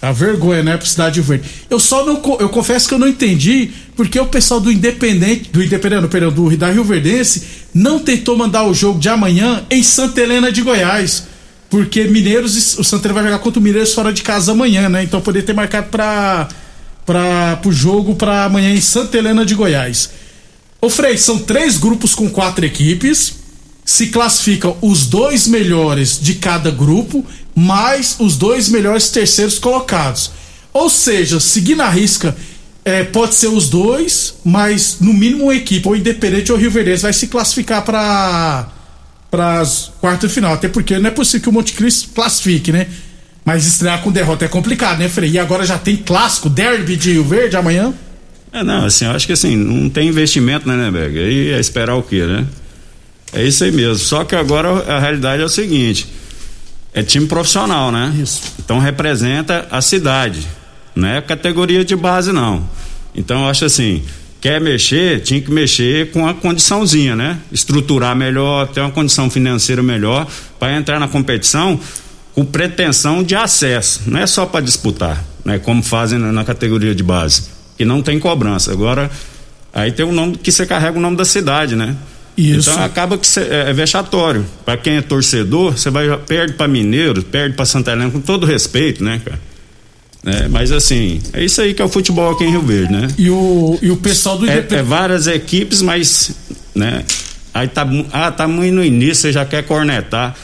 A 0.00 0.12
vergonha, 0.12 0.62
né, 0.62 0.76
pra 0.76 0.86
cidade 0.86 1.14
de 1.14 1.20
Rio 1.20 1.28
Verde. 1.28 1.48
Eu 1.68 1.80
só 1.80 2.06
não, 2.06 2.22
eu 2.38 2.48
confesso 2.48 2.86
que 2.86 2.94
eu 2.94 2.98
não 3.00 3.08
entendi 3.08 3.70
porque 3.96 4.20
o 4.20 4.26
pessoal 4.26 4.60
do 4.60 4.70
Independente, 4.70 5.50
do 5.50 5.60
Independente, 5.60 6.06
perdão, 6.06 6.30
do, 6.30 6.56
da 6.56 6.70
Rio 6.70 6.84
Verdense, 6.84 7.42
não 7.74 7.98
tentou 7.98 8.36
mandar 8.36 8.62
o 8.62 8.72
jogo 8.72 9.00
de 9.00 9.08
amanhã 9.08 9.64
em 9.68 9.82
Santa 9.82 10.20
Helena 10.20 10.52
de 10.52 10.62
Goiás. 10.62 11.24
Porque 11.68 12.04
Mineiros, 12.04 12.78
o 12.78 12.84
Santa 12.84 13.08
Helena 13.08 13.22
vai 13.22 13.32
jogar 13.32 13.42
contra 13.42 13.58
o 13.58 13.62
Mineiros 13.62 13.92
fora 13.92 14.12
de 14.12 14.22
casa 14.22 14.52
amanhã, 14.52 14.88
né? 14.88 15.02
Então 15.02 15.20
poderia 15.20 15.44
ter 15.44 15.52
marcado 15.52 15.88
para 15.88 17.56
pro 17.60 17.72
jogo 17.72 18.14
para 18.14 18.44
amanhã 18.44 18.72
em 18.72 18.80
Santa 18.80 19.18
Helena 19.18 19.44
de 19.44 19.56
Goiás. 19.56 20.10
Ô 20.80 20.88
Frei, 20.88 21.18
são 21.18 21.38
três 21.38 21.76
grupos 21.76 22.14
com 22.14 22.30
quatro 22.30 22.64
equipes. 22.64 23.34
Se 23.84 24.08
classificam 24.08 24.76
os 24.80 25.06
dois 25.06 25.48
melhores 25.48 26.20
de 26.20 26.34
cada 26.34 26.70
grupo, 26.70 27.24
mais 27.54 28.16
os 28.18 28.36
dois 28.36 28.68
melhores 28.68 29.08
terceiros 29.08 29.58
colocados. 29.58 30.30
Ou 30.72 30.88
seja, 30.90 31.40
seguindo 31.40 31.80
a 31.80 31.88
risca, 31.88 32.36
é, 32.84 33.02
pode 33.02 33.34
ser 33.34 33.48
os 33.48 33.68
dois, 33.68 34.34
mas 34.44 34.98
no 35.00 35.12
mínimo 35.12 35.44
uma 35.44 35.54
equipe, 35.54 35.88
ou 35.88 35.96
Independente 35.96 36.52
ou 36.52 36.58
Rio 36.58 36.70
Verde, 36.70 37.02
vai 37.02 37.12
se 37.12 37.26
classificar 37.26 37.84
para 37.84 38.68
para 39.30 39.60
as 39.60 39.90
quartas 40.00 40.30
de 40.30 40.34
final. 40.34 40.54
Até 40.54 40.68
porque 40.68 40.98
não 40.98 41.08
é 41.08 41.10
possível 41.10 41.42
que 41.42 41.48
o 41.48 41.52
Monte 41.52 41.72
Cristo 41.74 42.10
classifique, 42.14 42.72
né? 42.72 42.86
Mas 43.44 43.66
estrear 43.66 44.02
com 44.02 44.10
derrota 44.10 44.44
é 44.44 44.48
complicado, 44.48 44.98
né, 44.98 45.08
Frei? 45.08 45.30
E 45.30 45.38
agora 45.38 45.66
já 45.66 45.78
tem 45.78 45.96
clássico, 45.96 46.48
derby 46.48 46.96
de 46.96 47.12
Rio 47.12 47.24
Verde 47.24 47.56
amanhã. 47.56 47.92
É, 48.52 48.62
não, 48.62 48.86
assim, 48.86 49.04
eu 49.04 49.10
acho 49.10 49.26
que 49.26 49.32
assim, 49.32 49.56
não 49.56 49.88
tem 49.90 50.08
investimento, 50.08 50.66
né, 50.66 50.76
né, 50.76 50.90
Berg? 50.90 51.18
Aí 51.18 51.50
é 51.50 51.60
esperar 51.60 51.94
o 51.96 52.02
quê, 52.02 52.24
né? 52.24 52.46
É 53.32 53.44
isso 53.44 53.62
aí 53.62 53.70
mesmo. 53.70 53.98
Só 53.98 54.24
que 54.24 54.34
agora 54.34 54.68
a 54.90 54.98
realidade 54.98 55.42
é 55.42 55.44
o 55.44 55.48
seguinte: 55.48 56.06
é 56.94 57.02
time 57.02 57.26
profissional, 57.26 57.92
né? 57.92 58.14
Isso. 58.20 58.42
Então 58.58 58.78
representa 58.78 59.66
a 59.70 59.80
cidade, 59.82 60.46
não 60.94 61.08
é 61.08 61.20
categoria 61.20 61.84
de 61.84 61.94
base, 61.94 62.32
não. 62.32 62.68
Então 63.14 63.42
eu 63.42 63.48
acho 63.50 63.64
assim, 63.64 64.02
quer 64.40 64.60
mexer, 64.60 65.20
tinha 65.20 65.40
que 65.40 65.50
mexer 65.50 66.10
com 66.10 66.26
a 66.26 66.32
condiçãozinha, 66.32 67.14
né? 67.14 67.38
Estruturar 67.52 68.16
melhor, 68.16 68.68
ter 68.68 68.80
uma 68.80 68.90
condição 68.90 69.28
financeira 69.28 69.82
melhor 69.82 70.26
para 70.58 70.74
entrar 70.74 70.98
na 70.98 71.08
competição 71.08 71.78
com 72.34 72.44
pretensão 72.44 73.22
de 73.22 73.34
acesso, 73.34 74.02
não 74.06 74.20
é 74.20 74.26
só 74.26 74.46
para 74.46 74.64
disputar, 74.64 75.22
né? 75.44 75.58
Como 75.58 75.82
fazem 75.82 76.18
na, 76.18 76.32
na 76.32 76.44
categoria 76.44 76.94
de 76.94 77.02
base 77.02 77.57
que 77.78 77.84
não 77.84 78.02
tem 78.02 78.18
cobrança. 78.18 78.72
Agora, 78.72 79.10
aí 79.72 79.92
tem 79.92 80.04
o 80.04 80.12
nome 80.12 80.36
que 80.36 80.50
você 80.50 80.66
carrega 80.66 80.98
o 80.98 81.00
nome 81.00 81.16
da 81.16 81.24
cidade, 81.24 81.76
né? 81.76 81.96
Isso. 82.36 82.70
Então 82.70 82.82
acaba 82.82 83.16
que 83.16 83.26
cê, 83.26 83.40
é, 83.40 83.70
é 83.70 83.72
vexatório. 83.72 84.44
Para 84.64 84.76
quem 84.76 84.96
é 84.96 85.00
torcedor, 85.00 85.78
você 85.78 85.88
vai 85.88 86.14
perde 86.18 86.54
para 86.54 86.68
Mineiro, 86.68 87.22
perde 87.22 87.54
para 87.56 87.64
Santa 87.64 87.92
Helena 87.92 88.10
com 88.10 88.20
todo 88.20 88.44
respeito, 88.44 89.02
né, 89.02 89.20
cara? 89.24 89.40
É, 90.26 90.48
mas 90.48 90.72
assim, 90.72 91.20
é 91.32 91.44
isso 91.44 91.60
aí 91.60 91.72
que 91.72 91.80
é 91.80 91.84
o 91.84 91.88
futebol 91.88 92.32
aqui 92.32 92.44
em 92.44 92.50
Rio 92.50 92.62
Verde, 92.62 92.92
né? 92.92 93.08
E 93.16 93.30
o, 93.30 93.78
e 93.80 93.90
o 93.90 93.96
pessoal 93.96 94.36
do 94.36 94.48
é, 94.48 94.66
é 94.68 94.82
várias 94.82 95.26
equipes, 95.26 95.80
mas, 95.80 96.32
né? 96.74 97.04
Aí 97.54 97.68
tá, 97.68 97.86
ah, 98.12 98.30
tá 98.30 98.46
muito 98.46 98.74
no 98.74 98.84
início, 98.84 99.22
você 99.22 99.32
já 99.32 99.44
quer 99.44 99.62
cornetar. 99.62 100.36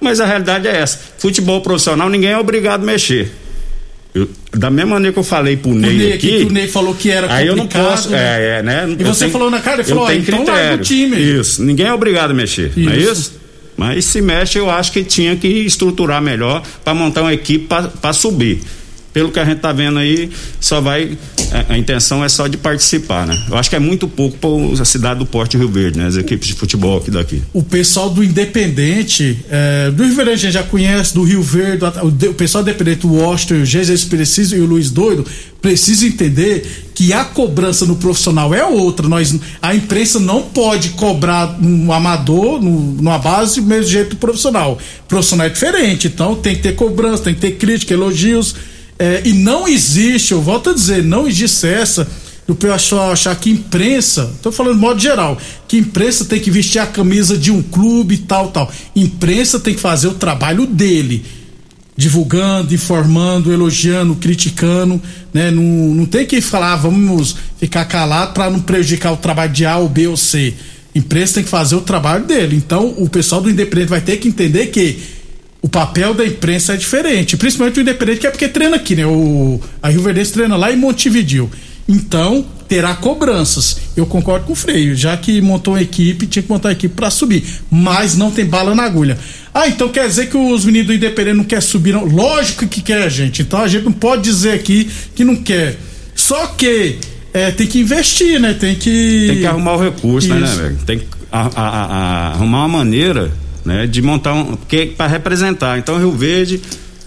Mas 0.00 0.20
a 0.20 0.26
realidade 0.26 0.66
é 0.66 0.76
essa: 0.76 0.98
futebol 1.18 1.60
profissional 1.60 2.08
ninguém 2.08 2.30
é 2.30 2.38
obrigado 2.38 2.82
a 2.82 2.86
mexer. 2.86 3.30
Eu, 4.14 4.28
da 4.58 4.70
mesma 4.70 4.94
maneira 4.94 5.12
que 5.12 5.18
eu 5.18 5.24
falei 5.24 5.56
pro 5.56 5.72
Ney, 5.72 5.96
Ney 5.96 6.12
aqui, 6.12 6.38
que 6.38 6.44
o 6.44 6.50
Ney 6.50 6.68
falou 6.68 6.94
que 6.94 7.10
era 7.10 7.32
aí 7.32 7.46
eu 7.46 7.54
não 7.54 7.66
posso, 7.66 8.10
né? 8.10 8.18
É, 8.18 8.58
é, 8.58 8.62
né? 8.62 8.96
E 8.98 9.04
você 9.04 9.20
tenho, 9.20 9.32
falou 9.32 9.50
na 9.50 9.60
cara, 9.60 9.82
ele 9.82 9.88
falou, 9.88 10.04
ó, 10.04 10.12
então 10.12 10.44
larga 10.44 10.74
o 10.74 10.78
time. 10.78 11.16
Isso, 11.16 11.62
ninguém 11.62 11.86
é 11.86 11.92
obrigado 11.94 12.32
a 12.32 12.34
mexer, 12.34 12.72
isso. 12.76 12.80
não 12.80 12.92
é 12.92 12.96
isso? 12.96 13.38
Mas 13.76 14.04
se 14.06 14.20
mexe, 14.20 14.58
eu 14.58 14.68
acho 14.68 14.90
que 14.90 15.04
tinha 15.04 15.36
que 15.36 15.46
estruturar 15.46 16.20
melhor 16.20 16.62
para 16.84 16.92
montar 16.92 17.22
uma 17.22 17.32
equipe 17.32 17.68
para 17.68 18.12
subir 18.12 18.60
pelo 19.12 19.30
que 19.30 19.38
a 19.38 19.44
gente 19.44 19.58
tá 19.58 19.72
vendo 19.72 19.98
aí, 19.98 20.30
só 20.60 20.80
vai. 20.80 21.16
A, 21.52 21.74
a, 21.74 21.78
intenção 21.78 22.24
é 22.24 22.28
só 22.28 22.46
de 22.46 22.56
participar, 22.56 23.26
né? 23.26 23.38
Eu 23.48 23.56
acho 23.56 23.70
que 23.70 23.76
é 23.76 23.78
muito 23.78 24.06
pouco 24.06 24.36
para 24.38 24.82
a 24.82 24.84
cidade 24.84 25.18
do 25.18 25.26
Porto 25.26 25.56
Rio 25.56 25.68
Verde, 25.68 25.98
né? 25.98 26.06
As 26.06 26.16
equipes 26.16 26.48
de 26.48 26.54
futebol 26.54 26.98
aqui 26.98 27.10
daqui. 27.10 27.42
O 27.52 27.62
pessoal 27.62 28.10
do 28.10 28.22
Independente, 28.22 29.38
é, 29.50 29.90
do 29.90 30.04
Rio 30.04 30.14
Verde 30.14 30.32
a 30.32 30.36
gente 30.36 30.52
já 30.52 30.62
conhece, 30.62 31.14
do 31.14 31.22
Rio 31.22 31.42
Verde, 31.42 31.84
o, 31.84 32.30
o 32.30 32.34
pessoal 32.34 32.62
do 32.62 32.70
Independente, 32.70 33.06
o 33.06 33.14
Washington, 33.14 33.62
o 33.62 33.64
Jesus 33.64 34.04
Preciso 34.04 34.56
e 34.56 34.60
o 34.60 34.66
Luiz 34.66 34.90
Doido, 34.90 35.24
precisa 35.60 36.06
entender 36.06 36.88
que 36.94 37.12
a 37.12 37.24
cobrança 37.24 37.86
no 37.86 37.96
profissional 37.96 38.54
é 38.54 38.64
outra. 38.64 39.08
Nós, 39.08 39.34
a 39.62 39.74
imprensa 39.74 40.18
não 40.20 40.42
pode 40.42 40.90
cobrar 40.90 41.58
um 41.62 41.92
amador 41.92 42.60
no, 42.60 42.92
numa 42.92 43.18
base 43.18 43.60
do 43.60 43.66
mesmo 43.66 43.90
jeito 43.90 44.10
do 44.10 44.16
profissional. 44.16 44.78
O 45.04 45.08
profissional 45.08 45.46
é 45.46 45.50
diferente, 45.50 46.08
então 46.08 46.34
tem 46.34 46.56
que 46.56 46.62
ter 46.62 46.74
cobrança, 46.74 47.22
tem 47.22 47.34
que 47.34 47.40
ter 47.40 47.52
crítica, 47.52 47.94
elogios. 47.94 48.54
É, 48.98 49.22
e 49.24 49.32
não 49.32 49.68
existe, 49.68 50.32
eu 50.32 50.42
volto 50.42 50.70
a 50.70 50.74
dizer, 50.74 51.04
não 51.04 51.28
existe 51.28 51.66
essa 51.66 52.08
do 52.48 52.54
pessoal 52.54 53.12
achar 53.12 53.36
que 53.36 53.50
imprensa, 53.50 54.30
estou 54.34 54.50
falando 54.50 54.76
de 54.76 54.80
modo 54.80 54.98
geral, 54.98 55.36
que 55.68 55.76
imprensa 55.76 56.24
tem 56.24 56.40
que 56.40 56.50
vestir 56.50 56.78
a 56.78 56.86
camisa 56.86 57.36
de 57.36 57.52
um 57.52 57.62
clube 57.62 58.14
e 58.14 58.18
tal, 58.18 58.48
tal. 58.48 58.72
Imprensa 58.96 59.60
tem 59.60 59.74
que 59.74 59.80
fazer 59.80 60.08
o 60.08 60.14
trabalho 60.14 60.66
dele, 60.66 61.24
divulgando, 61.94 62.74
informando, 62.74 63.52
elogiando, 63.52 64.14
criticando, 64.14 65.00
né? 65.32 65.50
Não, 65.50 65.62
não 65.62 66.06
tem 66.06 66.24
que 66.24 66.40
falar, 66.40 66.72
ah, 66.72 66.76
vamos 66.76 67.36
ficar 67.58 67.84
calado 67.84 68.32
para 68.32 68.48
não 68.48 68.60
prejudicar 68.60 69.12
o 69.12 69.18
trabalho 69.18 69.52
de 69.52 69.66
A 69.66 69.76
ou 69.76 69.88
B 69.88 70.06
ou 70.06 70.16
C. 70.16 70.54
Imprensa 70.94 71.34
tem 71.34 71.44
que 71.44 71.50
fazer 71.50 71.76
o 71.76 71.82
trabalho 71.82 72.24
dele. 72.24 72.56
Então, 72.56 72.94
o 72.96 73.10
pessoal 73.10 73.42
do 73.42 73.50
Independente 73.50 73.90
vai 73.90 74.00
ter 74.00 74.16
que 74.16 74.26
entender 74.26 74.68
que 74.68 74.98
o 75.60 75.68
papel 75.68 76.14
da 76.14 76.24
imprensa 76.24 76.74
é 76.74 76.76
diferente, 76.76 77.36
principalmente 77.36 77.78
o 77.78 77.82
Independente, 77.82 78.20
que 78.20 78.26
é 78.26 78.30
porque 78.30 78.48
treina 78.48 78.76
aqui, 78.76 78.94
né? 78.94 79.06
O, 79.06 79.60
a 79.82 79.88
Rio 79.88 80.02
Verde 80.02 80.30
treina 80.30 80.56
lá 80.56 80.72
em 80.72 80.76
Montevideo. 80.76 81.50
Então, 81.88 82.44
terá 82.68 82.94
cobranças. 82.94 83.78
Eu 83.96 84.04
concordo 84.06 84.46
com 84.46 84.52
o 84.52 84.56
Freio, 84.56 84.94
já 84.94 85.16
que 85.16 85.40
montou 85.40 85.74
uma 85.74 85.82
equipe, 85.82 86.26
tinha 86.26 86.42
que 86.42 86.48
montar 86.48 86.68
uma 86.68 86.72
equipe 86.72 86.94
para 86.94 87.10
subir, 87.10 87.42
mas 87.70 88.14
não 88.16 88.30
tem 88.30 88.44
bala 88.44 88.74
na 88.74 88.84
agulha. 88.84 89.18
Ah, 89.54 89.66
então 89.66 89.88
quer 89.88 90.06
dizer 90.06 90.28
que 90.28 90.36
os 90.36 90.64
meninos 90.64 90.88
do 90.88 90.94
Independente 90.94 91.36
não 91.36 91.44
querem 91.44 91.62
subir, 91.62 91.92
não? 91.92 92.04
Lógico 92.04 92.66
que 92.66 92.82
quer, 92.82 93.10
gente. 93.10 93.42
Então 93.42 93.60
a 93.60 93.68
gente 93.68 93.84
não 93.84 93.92
pode 93.92 94.22
dizer 94.22 94.52
aqui 94.52 94.88
que 95.14 95.24
não 95.24 95.34
quer. 95.34 95.76
Só 96.14 96.46
que 96.48 96.98
é, 97.32 97.50
tem 97.50 97.66
que 97.66 97.80
investir, 97.80 98.38
né? 98.38 98.54
Tem 98.54 98.74
que. 98.74 99.26
Tem 99.28 99.38
que 99.38 99.46
arrumar 99.46 99.76
o 99.76 99.82
recurso, 99.82 100.28
né, 100.28 100.40
né, 100.40 100.54
velho? 100.54 100.78
Tem 100.84 100.98
que 100.98 101.06
a, 101.30 101.40
a, 101.40 101.68
a, 101.68 102.28
arrumar 102.32 102.66
uma 102.66 102.78
maneira, 102.78 103.30
né, 103.68 103.86
de 103.86 104.02
montar 104.02 104.32
um. 104.34 104.56
Porque 104.56 104.86
para 104.96 105.06
representar. 105.06 105.78
Então, 105.78 105.98
Rio 105.98 106.10
Verde, 106.12 106.60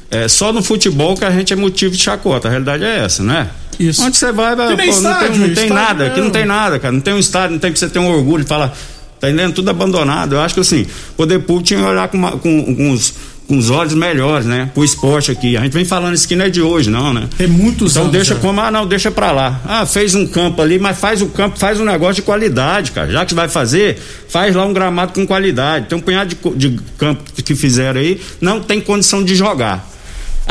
é 0.09 0.27
só 0.27 0.53
no 0.53 0.61
futebol 0.63 1.15
que 1.17 1.25
a 1.25 1.31
gente 1.31 1.51
é 1.51 1.55
motivo 1.55 1.95
de 1.95 2.01
chacota. 2.01 2.47
A 2.47 2.51
realidade 2.51 2.83
é 2.83 2.99
essa, 3.03 3.23
né? 3.23 3.49
Isso. 3.79 4.03
Onde 4.03 4.15
você 4.15 4.31
vai, 4.31 4.55
vai 4.55 4.69
pô, 4.69 4.75
não 4.77 4.85
estádio, 4.85 5.29
tem, 5.31 5.39
não 5.47 5.53
tem 5.55 5.69
nada, 5.69 6.05
aqui 6.07 6.17
não. 6.19 6.25
não 6.25 6.31
tem 6.31 6.45
nada, 6.45 6.77
cara. 6.79 6.91
Não 6.93 7.01
tem 7.01 7.13
um 7.13 7.19
estádio, 7.19 7.51
não 7.53 7.59
tem 7.59 7.71
pra 7.71 7.79
você 7.79 7.89
ter 7.89 7.99
um 7.99 8.07
orgulho 8.07 8.43
de 8.43 8.49
falar. 8.49 8.71
Tá 9.19 9.29
entendendo? 9.29 9.53
Tudo 9.53 9.69
abandonado. 9.69 10.33
Eu 10.35 10.41
acho 10.41 10.53
que 10.55 10.59
assim, 10.61 10.81
o 11.11 11.13
poder 11.17 11.39
público 11.39 11.67
tinha 11.67 11.79
que 11.79 11.85
olhar 11.85 12.07
com, 12.07 12.17
uma- 12.17 12.31
com, 12.33 12.75
com 12.75 12.91
os, 12.91 13.13
com 13.51 13.57
os 13.57 13.69
olhos 13.69 13.93
melhores, 13.93 14.45
né? 14.45 14.69
Pro 14.73 14.81
esporte 14.81 15.29
aqui. 15.29 15.57
A 15.57 15.61
gente 15.61 15.73
vem 15.73 15.83
falando 15.83 16.15
isso 16.15 16.25
que 16.25 16.37
não 16.37 16.45
é 16.45 16.49
de 16.49 16.61
hoje, 16.61 16.89
não, 16.89 17.13
né? 17.13 17.27
Tem 17.37 17.47
muitos 17.47 17.91
Então 17.91 18.03
anos. 18.03 18.13
deixa 18.13 18.33
já. 18.35 18.39
como, 18.39 18.61
ah, 18.61 18.71
não, 18.71 18.87
deixa 18.87 19.11
pra 19.11 19.33
lá. 19.33 19.59
Ah, 19.67 19.85
fez 19.85 20.15
um 20.15 20.25
campo 20.25 20.61
ali, 20.61 20.79
mas 20.79 20.97
faz 20.97 21.21
o 21.21 21.25
campo, 21.25 21.59
faz 21.59 21.77
um 21.77 21.83
negócio 21.83 22.15
de 22.15 22.21
qualidade, 22.21 22.91
cara. 22.91 23.11
Já 23.11 23.25
que 23.25 23.33
vai 23.33 23.49
fazer, 23.49 23.99
faz 24.29 24.55
lá 24.55 24.65
um 24.65 24.71
gramado 24.71 25.11
com 25.11 25.27
qualidade. 25.27 25.87
Tem 25.87 25.97
um 25.97 26.01
punhado 26.01 26.33
de, 26.55 26.69
de 26.69 26.79
campo 26.97 27.23
que 27.43 27.53
fizeram 27.53 27.99
aí, 27.99 28.21
não 28.39 28.61
tem 28.61 28.79
condição 28.79 29.21
de 29.21 29.35
jogar. 29.35 29.90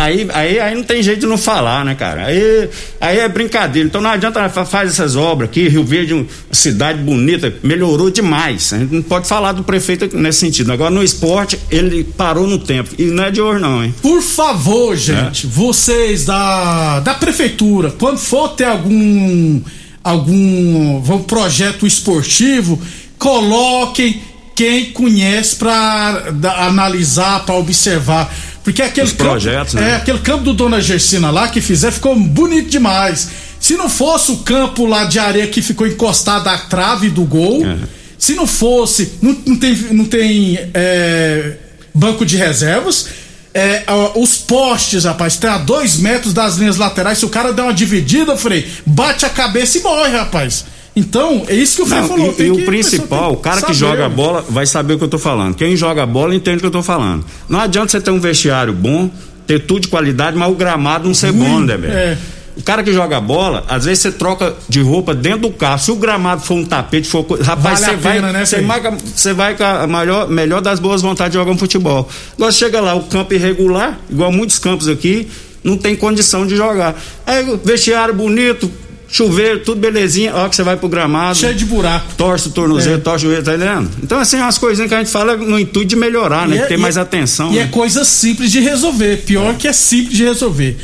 Aí, 0.01 0.27
aí, 0.33 0.59
aí 0.59 0.75
não 0.75 0.83
tem 0.83 1.03
jeito 1.03 1.21
de 1.21 1.27
não 1.27 1.37
falar, 1.37 1.85
né, 1.85 1.95
cara? 1.95 2.25
Aí, 2.25 2.71
aí 3.01 3.19
é 3.19 3.29
brincadeira. 3.29 3.87
Então 3.87 4.01
não 4.01 4.09
adianta 4.09 4.49
fa- 4.49 4.65
faz 4.65 4.91
essas 4.91 5.15
obras 5.15 5.51
aqui, 5.51 5.69
Rio 5.69 5.85
Verde, 5.85 6.15
uma 6.15 6.27
cidade 6.51 6.99
bonita, 7.03 7.53
melhorou 7.63 8.11
demais. 8.11 8.73
A 8.73 8.79
gente 8.79 8.95
não 8.95 9.03
pode 9.03 9.29
falar 9.29 9.53
do 9.53 9.63
prefeito 9.63 10.17
nesse 10.17 10.39
sentido. 10.39 10.73
Agora 10.73 10.91
no 10.91 11.03
esporte, 11.03 11.59
ele 11.71 12.03
parou 12.03 12.47
no 12.47 12.59
tempo. 12.59 12.91
E 12.99 13.05
não 13.05 13.25
é 13.25 13.31
de 13.31 13.43
hoje, 13.43 13.61
não, 13.61 13.85
hein? 13.85 13.95
Por 14.01 14.23
favor, 14.23 14.97
gente, 14.97 15.47
vocês 15.47 16.25
da, 16.25 17.01
da 17.01 17.13
prefeitura, 17.15 17.91
quando 17.99 18.17
for 18.19 18.49
ter 18.51 18.65
algum 18.65 19.61
algum 20.03 21.03
vamos, 21.03 21.27
projeto 21.27 21.87
esportivo, 21.87 22.81
coloquem 23.19 24.23
quem 24.57 24.87
conhece 24.93 25.57
para 25.57 26.25
analisar, 26.59 27.45
para 27.45 27.55
observar, 27.55 28.35
porque 28.65 28.83
aquele 28.83 29.07
Os 29.07 29.13
campo, 29.13 29.31
projetos, 29.31 29.75
é 29.75 29.81
né? 29.81 29.95
aquele 29.97 30.19
campo 30.19 30.45
do 30.45 30.53
Dona 30.53 30.81
Gersina 30.81 31.31
lá 31.31 31.49
que 31.49 31.61
fizer 31.61 31.91
ficou 31.91 32.15
bonito 32.15 32.69
demais. 32.71 33.29
Se 33.59 33.77
não 33.77 33.89
fosse 33.89 34.31
o 34.33 34.39
campo 34.39 34.87
lá 34.87 35.05
de 35.05 35.19
areia 35.19 35.47
que 35.47 35.61
ficou 35.63 35.87
encostado 35.87 36.49
à 36.49 36.57
trave 36.59 37.09
do 37.11 37.23
gol, 37.25 37.65
É. 37.67 37.77
se 38.19 38.35
não 38.35 38.47
fosse, 38.47 39.13
não, 39.23 39.37
não 39.47 39.57
tem, 39.57 39.75
não 39.93 40.05
tem 40.05 40.59
é, 40.75 41.53
banco 41.95 42.25
de 42.25 42.37
reservas. 42.37 43.07
é, 43.53 43.83
os 44.15 44.37
postes, 44.37 45.05
rapaz, 45.05 45.37
tem 45.37 45.51
a 45.51 45.59
dois 45.59 45.97
metros 45.97 46.33
das 46.33 46.57
linhas 46.57 46.77
laterais. 46.77 47.19
Se 47.19 47.25
o 47.25 47.29
cara 47.29 47.53
der 47.53 47.63
uma 47.63 47.75
dividida, 47.75 48.37
Frei, 48.37 48.71
bate 48.87 49.27
a 49.27 49.29
cabeça 49.31 49.79
e 49.79 49.81
morre, 49.83 50.17
rapaz. 50.17 50.65
Então, 50.95 51.45
é 51.49 51.55
isso 51.55 51.77
que 51.77 51.83
o 51.83 51.87
Não, 51.87 52.09
falou. 52.09 52.31
e, 52.31 52.33
tem 52.35 52.47
e 52.53 52.57
que- 52.57 52.63
o 52.63 52.67
principal, 52.67 53.33
o 53.33 53.37
cara 53.37 53.63
que 53.63 53.73
joga 53.73 54.07
a 54.07 54.09
bola 54.09 54.45
vai 54.49 54.67
saber 54.67 54.95
o 54.95 54.99
que 54.99 55.05
eu 55.05 55.09
tô 55.09 55.19
falando. 55.19 55.55
Quem 55.55 55.77
joga 55.77 56.03
a 56.03 56.07
bola 56.07 56.35
entende 56.35 56.57
o 56.59 56.61
que 56.61 56.67
eu 56.67 56.71
tô 56.71 56.83
falando. 56.83 57.25
Não 57.49 57.61
adianta 57.61 57.89
você 57.93 58.01
ter 58.01 58.11
um 58.11 58.19
vestiário 58.21 58.73
bom, 58.73 59.09
ter 59.47 59.61
tudo 59.61 59.81
de 59.83 59.89
qualidade, 59.89 60.37
mas 60.37 60.51
o 60.51 60.55
gramado 60.55 61.07
não 61.07 61.15
ser 61.15 61.33
bom, 61.33 61.61
né, 61.61 61.77
velho? 61.77 61.93
é. 61.93 62.19
O 62.57 62.63
cara 62.63 62.83
que 62.83 62.93
joga 62.93 63.19
bola, 63.21 63.65
às 63.69 63.85
vezes 63.87 64.01
você 64.03 64.13
troca 64.13 64.55
de 64.69 64.83
roupa 64.83 65.15
dentro 65.15 65.43
do 65.43 65.51
carro. 65.51 65.79
Se 65.79 65.91
o 65.93 65.95
gramado 65.97 66.43
for 66.43 66.57
um 66.57 66.65
tapete, 66.65 67.09
for 67.09 67.23
coisa. 67.25 67.43
Rapaz, 67.45 67.81
Vale 67.81 67.93
você 67.93 67.97
vai. 68.03 68.15
pena, 68.17 68.33
né, 68.33 68.45
você 68.45 68.57
Fê? 68.57 68.63
marca- 68.63 68.91
Você 69.15 69.33
vai 69.33 69.57
com 69.57 69.65
a 69.65 69.87
maior, 69.87 70.29
melhor 70.29 70.61
das 70.61 70.79
boas 70.81 71.01
vontades 71.01 71.33
de 71.33 71.39
jogar 71.39 71.53
um 71.53 71.57
futebol. 71.57 72.07
Agora 72.37 72.53
chega 72.53 72.81
lá, 72.81 72.95
o 72.95 73.05
campo 73.05 73.33
irregular, 73.33 73.99
igual 74.11 74.31
muitos 74.33 74.59
campos 74.59 74.89
aqui, 74.89 75.29
não 75.65 75.79
tem 75.79 75.95
condição 75.97 76.45
de 76.47 76.55
jogar. 76.57 77.01
Aí, 77.25 77.59
vestiário 77.65 78.13
bonito, 78.13 78.71
chuveiro, 79.13 79.61
tudo 79.61 79.81
belezinha. 79.81 80.33
Ó, 80.35 80.49
que 80.49 80.55
você 80.57 80.63
vai 80.63 80.77
pro 80.77 80.89
gramado 80.89 81.37
Cheio 81.39 81.55
de 81.55 81.65
buraco. 81.65 82.13
torce 82.17 82.49
o 82.49 82.51
tornozelo, 82.53 82.97
É. 82.97 82.99
torce 82.99 83.27
o 83.27 83.29
joelho, 83.29 83.43
tá 83.45 83.55
entendendo? 83.55 83.91
Então, 84.03 84.19
assim, 84.19 84.37
umas 84.37 84.57
coisinhas 84.59 84.89
que 84.89 84.95
a 84.95 84.99
gente 84.99 85.11
fala 85.11 85.37
no 85.37 85.59
intuito 85.59 85.89
de 85.89 85.97
melhorar, 85.97 86.47
né? 86.49 86.57
E 86.57 86.59
é- 86.61 86.67
ter 86.67 86.77
mais 86.77 86.97
é- 86.97 87.01
atenção. 87.01 87.51
E 87.53 87.57
né? 87.57 87.63
é 87.63 87.67
coisa 87.67 88.05
simples 88.05 88.51
de 88.53 88.61
resolver. 88.61 89.23
Pior 89.27 89.55
que 89.57 89.67
é 89.67 89.73
simples 89.73 90.17
de 90.17 90.25
resolver. 90.25 90.77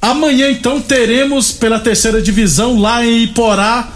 Amanhã, 0.00 0.50
então, 0.50 0.80
teremos 0.80 1.52
pela 1.52 1.78
terceira 1.78 2.20
divisão 2.20 2.78
lá 2.80 3.04
em 3.06 3.22
Iporá, 3.22 3.88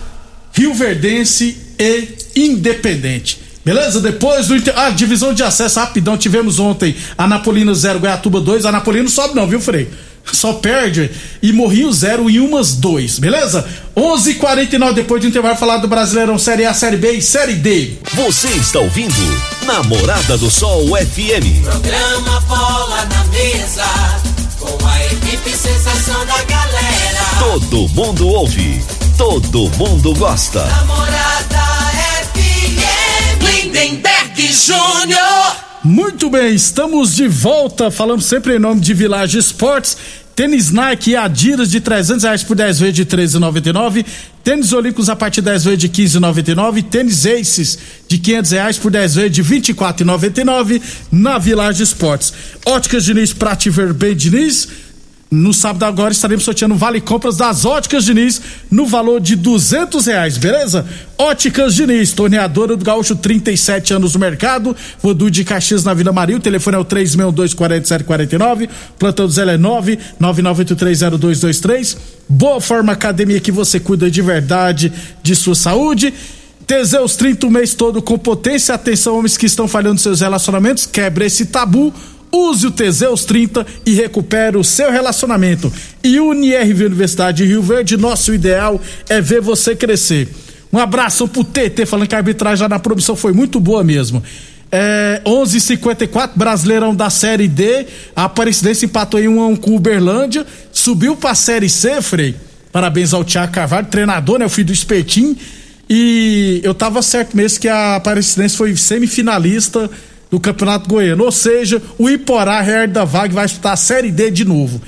Rio 0.52 0.72
Verdense 0.72 1.56
e 1.78 2.08
Independente. 2.36 3.40
Beleza? 3.64 4.00
Depois 4.00 4.46
do. 4.46 4.54
inter- 4.56 4.74
Ah, 4.78 4.90
divisão 4.90 5.34
de 5.34 5.42
acesso 5.42 5.80
rapidão. 5.80 6.16
Tivemos 6.16 6.60
ontem 6.60 6.94
Anapolino 7.18 7.74
0, 7.74 7.98
Goiatuba 7.98 8.40
2. 8.40 8.64
Anapolino 8.64 9.08
sobe 9.08 9.34
não, 9.34 9.46
viu, 9.46 9.60
Frei? 9.60 9.88
Só 10.32 10.54
perde. 10.54 11.10
E 11.42 11.52
Morrinho 11.52 11.92
0 11.92 12.28
e 12.28 12.40
umas 12.40 12.74
2. 12.74 13.18
Beleza? 13.18 13.66
11 13.94 14.30
h 14.32 14.40
49 14.40 14.94
depois 14.94 15.22
do 15.22 15.28
intervalo 15.28 15.56
falar 15.56 15.78
do 15.78 15.88
Brasileirão 15.88 16.38
Série 16.38 16.64
A, 16.64 16.74
Série 16.74 16.96
B 16.96 17.12
e 17.12 17.22
Série 17.22 17.54
D. 17.54 17.94
Você 18.14 18.48
está 18.48 18.80
ouvindo 18.80 19.14
Namorada 19.64 20.36
do 20.36 20.50
Sol 20.50 20.86
FM. 20.88 21.62
Programa 21.62 22.40
Bola 22.42 23.04
na 23.06 23.24
Mesa, 23.26 23.84
com 24.58 24.86
a 24.86 25.04
equipe 25.06 25.50
sensação 25.50 26.26
da 26.26 26.42
galera. 26.42 27.24
Todo 27.38 27.88
mundo 27.90 28.28
ouve, 28.28 28.82
todo 29.16 29.70
mundo 29.76 30.14
gosta. 30.14 30.64
Namorada 30.64 31.64
FM, 32.34 33.42
Lindenberg 33.42 34.52
Júnior. 34.52 35.65
Muito 35.88 36.28
bem, 36.28 36.52
estamos 36.52 37.14
de 37.14 37.28
volta. 37.28 37.92
Falamos 37.92 38.24
sempre 38.24 38.56
em 38.56 38.58
nome 38.58 38.80
de 38.80 38.92
Village 38.92 39.38
Esportes. 39.38 39.96
Tênis 40.34 40.72
Nike 40.72 41.12
e 41.12 41.16
Adidas 41.16 41.70
de 41.70 41.80
300 41.80 42.24
reais 42.24 42.42
por 42.42 42.56
10 42.56 42.80
vezes 42.80 42.94
de 42.96 43.06
13,99. 43.06 44.04
Tênis 44.42 44.72
Olímpicos 44.72 45.08
a 45.08 45.14
partir 45.14 45.42
de 45.42 45.44
10 45.44 45.64
vezes 45.64 45.78
de 45.78 45.88
15,99. 45.88 46.82
Tênis 46.82 47.24
Aces 47.24 47.78
de 48.08 48.18
500 48.18 48.50
reais 48.50 48.78
por 48.78 48.90
10 48.90 49.14
vezes 49.14 49.30
de 49.30 49.44
24,99 49.44 50.82
na 51.12 51.38
Village 51.38 51.84
Esportes. 51.84 52.32
Óticas 52.66 53.04
Diniz, 53.04 53.32
Prate 53.32 53.70
Ver 53.70 53.92
bem 53.92 54.16
Diniz. 54.16 54.68
No 55.28 55.52
sábado 55.52 55.84
agora 55.84 56.12
estaremos 56.12 56.44
sorteando 56.44 56.76
vale 56.76 57.00
compras 57.00 57.36
das 57.36 57.64
Óticas 57.64 58.04
Diniz 58.04 58.40
no 58.70 58.86
valor 58.86 59.20
de 59.20 59.34
duzentos 59.34 60.06
reais, 60.06 60.38
beleza? 60.38 60.86
Óticas 61.18 61.74
Diniz, 61.74 62.12
torneadora 62.12 62.76
do 62.76 62.84
Gaúcho, 62.84 63.16
37 63.16 63.94
anos 63.94 64.14
no 64.14 64.20
mercado, 64.20 64.76
Vodu 65.02 65.28
de 65.28 65.42
Caxias 65.42 65.82
na 65.82 65.92
Vila 65.94 66.12
Maria, 66.12 66.36
o 66.36 66.40
telefone 66.40 66.76
é 66.76 66.78
o 66.78 66.84
3624749, 66.84 68.68
plantão 68.96 69.26
do 69.26 69.32
Zé 69.32 69.42
é 69.42 69.58
999830223. 69.58 71.96
Boa 72.28 72.60
Forma 72.60 72.92
Academia 72.92 73.40
que 73.40 73.50
você 73.50 73.80
cuida 73.80 74.08
de 74.08 74.22
verdade 74.22 74.92
de 75.24 75.34
sua 75.34 75.56
saúde. 75.56 76.14
Teseus 76.66 77.16
30 77.16 77.46
o 77.46 77.50
mês 77.50 77.74
todo 77.74 78.02
com 78.02 78.18
potência. 78.18 78.74
Atenção, 78.74 79.16
homens 79.16 79.36
que 79.36 79.46
estão 79.46 79.68
falhando 79.68 80.00
seus 80.00 80.20
relacionamentos, 80.20 80.84
quebre 80.84 81.26
esse 81.26 81.46
tabu. 81.46 81.94
Use 82.32 82.66
o 82.66 82.70
Teseus 82.70 83.24
30 83.24 83.66
e 83.84 83.94
recupere 83.94 84.56
o 84.56 84.64
seu 84.64 84.90
relacionamento. 84.90 85.72
E 86.02 86.20
UniRV 86.20 86.86
Universidade 86.86 87.38
de 87.38 87.48
Rio 87.48 87.62
Verde, 87.62 87.96
nosso 87.96 88.34
ideal 88.34 88.80
é 89.08 89.20
ver 89.20 89.40
você 89.40 89.74
crescer. 89.74 90.28
Um 90.72 90.78
abraço 90.78 91.26
pro 91.28 91.44
TT, 91.44 91.86
falando 91.86 92.08
que 92.08 92.14
a 92.14 92.18
arbitragem 92.18 92.68
na 92.68 92.78
produção 92.78 93.16
foi 93.16 93.32
muito 93.32 93.58
boa 93.60 93.82
mesmo. 93.82 94.22
É, 94.70 95.22
11:54 95.24 96.32
Brasileirão 96.34 96.94
da 96.94 97.08
Série 97.08 97.48
D. 97.48 97.86
A 98.14 98.24
Aparecidense 98.24 98.84
empatou 98.84 99.20
em 99.20 99.28
1 99.28 99.40
a 99.40 99.46
1 99.48 99.56
com 99.56 99.76
Uberlândia, 99.76 100.44
subiu 100.72 101.16
pra 101.16 101.34
Série 101.34 101.68
C, 101.68 102.02
Frei. 102.02 102.34
Parabéns 102.72 103.14
ao 103.14 103.24
Thiago 103.24 103.52
Carvalho, 103.52 103.86
treinador, 103.86 104.38
né, 104.38 104.44
o 104.44 104.50
filho 104.50 104.66
do 104.66 104.72
Espetim. 104.72 105.36
E 105.88 106.60
eu 106.64 106.74
tava 106.74 107.00
certo 107.00 107.36
mesmo 107.36 107.60
que 107.60 107.68
a 107.68 107.96
Aparecidense 107.96 108.56
foi 108.56 108.76
semifinalista 108.76 109.88
do 110.30 110.40
Campeonato 110.40 110.88
Goiano. 110.88 111.24
Ou 111.24 111.32
seja, 111.32 111.82
o 111.98 112.08
Iporá, 112.08 112.64
Herda 112.64 113.00
da 113.00 113.04
Vaga, 113.04 113.34
vai 113.34 113.46
disputar 113.46 113.72
a 113.72 113.76
Série 113.76 114.10
D 114.10 114.30
de 114.30 114.44
novo. 114.44 114.80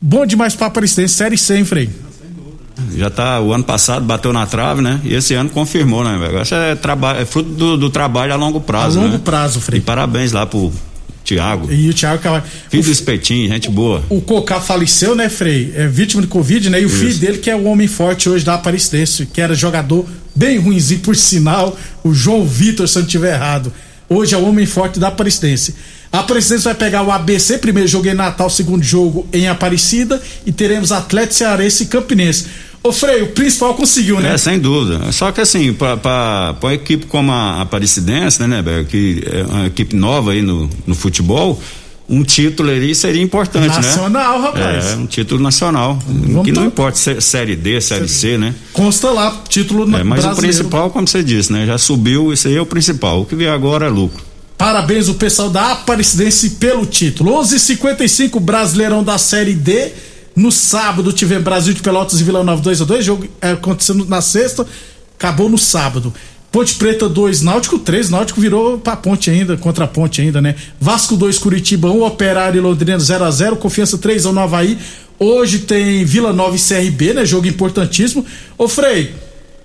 Bom 0.00 0.26
demais 0.26 0.54
pra 0.54 0.66
Aparecidense, 0.66 1.14
Série 1.14 1.38
C, 1.38 1.56
hein, 1.56 1.64
Frei? 1.64 1.90
Já 2.96 3.08
tá, 3.08 3.40
o 3.40 3.52
ano 3.52 3.64
passado 3.64 4.04
bateu 4.04 4.32
na 4.32 4.46
trave, 4.46 4.82
né? 4.82 5.00
E 5.04 5.14
esse 5.14 5.32
ano 5.34 5.48
confirmou, 5.48 6.04
né, 6.04 6.18
velho? 6.18 6.42
Isso 6.42 6.54
é, 6.54 6.74
trabalho, 6.74 7.20
é 7.20 7.24
fruto 7.24 7.50
do, 7.50 7.76
do 7.76 7.90
trabalho 7.90 8.32
a 8.32 8.36
longo 8.36 8.60
prazo, 8.60 8.98
A 8.98 9.02
longo 9.02 9.14
né? 9.14 9.20
prazo, 9.24 9.60
Frei. 9.60 9.78
E 9.78 9.82
parabéns 9.82 10.32
lá 10.32 10.44
pro 10.44 10.72
Tiago. 11.24 11.72
E 11.72 11.88
o 11.88 11.94
Thiago 11.94 12.20
Carvalho. 12.22 12.44
Filho 12.68 12.82
do 12.82 12.90
Espetinho, 12.90 13.48
gente 13.48 13.70
boa. 13.70 14.02
O 14.10 14.20
Cocá 14.20 14.60
faleceu, 14.60 15.14
né, 15.14 15.28
Frei? 15.28 15.72
É 15.74 15.86
vítima 15.86 16.20
de 16.20 16.28
Covid, 16.28 16.68
né? 16.68 16.82
E 16.82 16.84
o 16.84 16.90
filho 16.90 17.14
dele, 17.16 17.38
que 17.38 17.50
é 17.50 17.56
o 17.56 17.64
homem 17.64 17.86
forte 17.88 18.28
hoje 18.28 18.44
da 18.44 18.54
Aparecidense, 18.54 19.26
que 19.26 19.40
era 19.40 19.54
jogador 19.54 20.04
bem 20.34 20.58
ruimzinho, 20.58 21.00
por 21.00 21.16
sinal, 21.16 21.76
o 22.02 22.12
João 22.12 22.44
Vitor, 22.44 22.86
se 22.88 22.98
eu 22.98 23.00
não 23.00 23.06
estiver 23.06 23.34
errado. 23.34 23.72
Hoje 24.08 24.34
é 24.34 24.38
o 24.38 24.44
homem 24.44 24.66
forte 24.66 24.98
da 24.98 25.08
Aparecidense. 25.08 25.74
A 26.12 26.20
Aparecidense 26.20 26.64
vai 26.64 26.74
pegar 26.74 27.02
o 27.02 27.10
ABC, 27.10 27.58
primeiro 27.58 27.88
jogo 27.88 28.08
em 28.08 28.14
Natal, 28.14 28.48
segundo 28.48 28.82
jogo 28.82 29.26
em 29.32 29.48
Aparecida, 29.48 30.20
e 30.46 30.52
teremos 30.52 30.92
Atlético 30.92 31.34
Cearense 31.34 31.84
e 31.84 31.86
Campinense. 31.86 32.46
Ô 32.82 32.92
Frei, 32.92 33.22
o 33.22 33.28
principal 33.28 33.74
conseguiu, 33.74 34.20
né? 34.20 34.34
É, 34.34 34.38
sem 34.38 34.58
dúvida. 34.58 35.10
Só 35.10 35.32
que 35.32 35.40
assim, 35.40 35.72
para 35.72 36.54
uma 36.62 36.74
equipe 36.74 37.06
como 37.06 37.32
a 37.32 37.62
Aparecidense, 37.62 38.40
né, 38.40 38.46
Neber, 38.46 38.84
que 38.84 39.24
é 39.26 39.42
uma 39.42 39.66
equipe 39.66 39.96
nova 39.96 40.32
aí 40.32 40.42
no, 40.42 40.68
no 40.86 40.94
futebol, 40.94 41.60
um 42.08 42.22
título 42.22 42.70
ali 42.70 42.94
seria 42.94 43.22
importante, 43.22 43.74
nacional, 43.74 44.38
né? 44.38 44.46
rapaz. 44.46 44.92
É, 44.92 44.96
um 44.96 45.06
título 45.06 45.42
nacional. 45.42 45.98
Vamos 46.06 46.44
que 46.44 46.52
não 46.52 46.66
importa 46.66 46.98
se 46.98 47.10
é 47.12 47.20
série 47.20 47.56
D, 47.56 47.80
série 47.80 48.08
C, 48.08 48.36
né? 48.36 48.54
Consta 48.72 49.10
lá, 49.10 49.42
título 49.48 49.84
é, 49.84 50.04
Mas 50.04 50.22
brasileiro. 50.22 50.34
o 50.34 50.40
principal, 50.40 50.90
como 50.90 51.08
você 51.08 51.22
disse, 51.22 51.52
né? 51.52 51.66
Já 51.66 51.78
subiu, 51.78 52.32
isso 52.32 52.46
aí 52.48 52.56
é 52.56 52.60
o 52.60 52.66
principal. 52.66 53.22
O 53.22 53.24
que 53.24 53.34
vier 53.34 53.52
agora 53.52 53.86
é 53.86 53.88
lucro. 53.88 54.22
Parabéns 54.56 55.08
o 55.08 55.14
pessoal 55.14 55.50
da 55.50 55.72
Aparecidense 55.72 56.50
pelo 56.50 56.86
título. 56.86 57.32
11:55 57.40 58.38
Brasileirão 58.38 59.02
da 59.02 59.18
Série 59.18 59.54
D. 59.54 59.92
No 60.36 60.50
sábado 60.50 61.12
tive 61.12 61.38
Brasil 61.38 61.72
de 61.72 61.80
Pelotas 61.80 62.20
e 62.20 62.24
Vila 62.24 62.42
Nova 62.42 62.60
2 62.60 62.82
a 62.82 62.84
2 62.84 63.04
jogo 63.04 63.26
é, 63.40 63.52
acontecendo 63.52 64.04
na 64.04 64.20
sexta, 64.20 64.66
acabou 65.16 65.48
no 65.48 65.56
sábado. 65.56 66.12
Ponte 66.54 66.76
Preta 66.76 67.08
2, 67.08 67.42
Náutico 67.42 67.80
3, 67.80 68.10
Náutico 68.10 68.40
virou 68.40 68.78
pra 68.78 68.94
ponte 68.94 69.28
ainda, 69.28 69.56
contra 69.56 69.86
a 69.86 69.88
ponte 69.88 70.20
ainda, 70.20 70.40
né? 70.40 70.54
Vasco 70.80 71.16
2, 71.16 71.36
Curitiba 71.36 71.90
1, 71.90 72.04
Operário 72.04 72.58
e 72.58 72.60
Londrina 72.60 72.96
0 72.96 73.24
a 73.24 73.30
0 73.32 73.56
Confiança 73.56 73.98
3 73.98 74.24
ao 74.24 74.32
no 74.32 74.38
Havaí. 74.38 74.78
Hoje 75.18 75.58
tem 75.58 76.04
Vila 76.04 76.32
Nova 76.32 76.54
e 76.54 76.58
CRB, 76.60 77.12
né? 77.12 77.26
Jogo 77.26 77.48
importantíssimo. 77.48 78.24
Ô 78.56 78.68
Frei, 78.68 79.12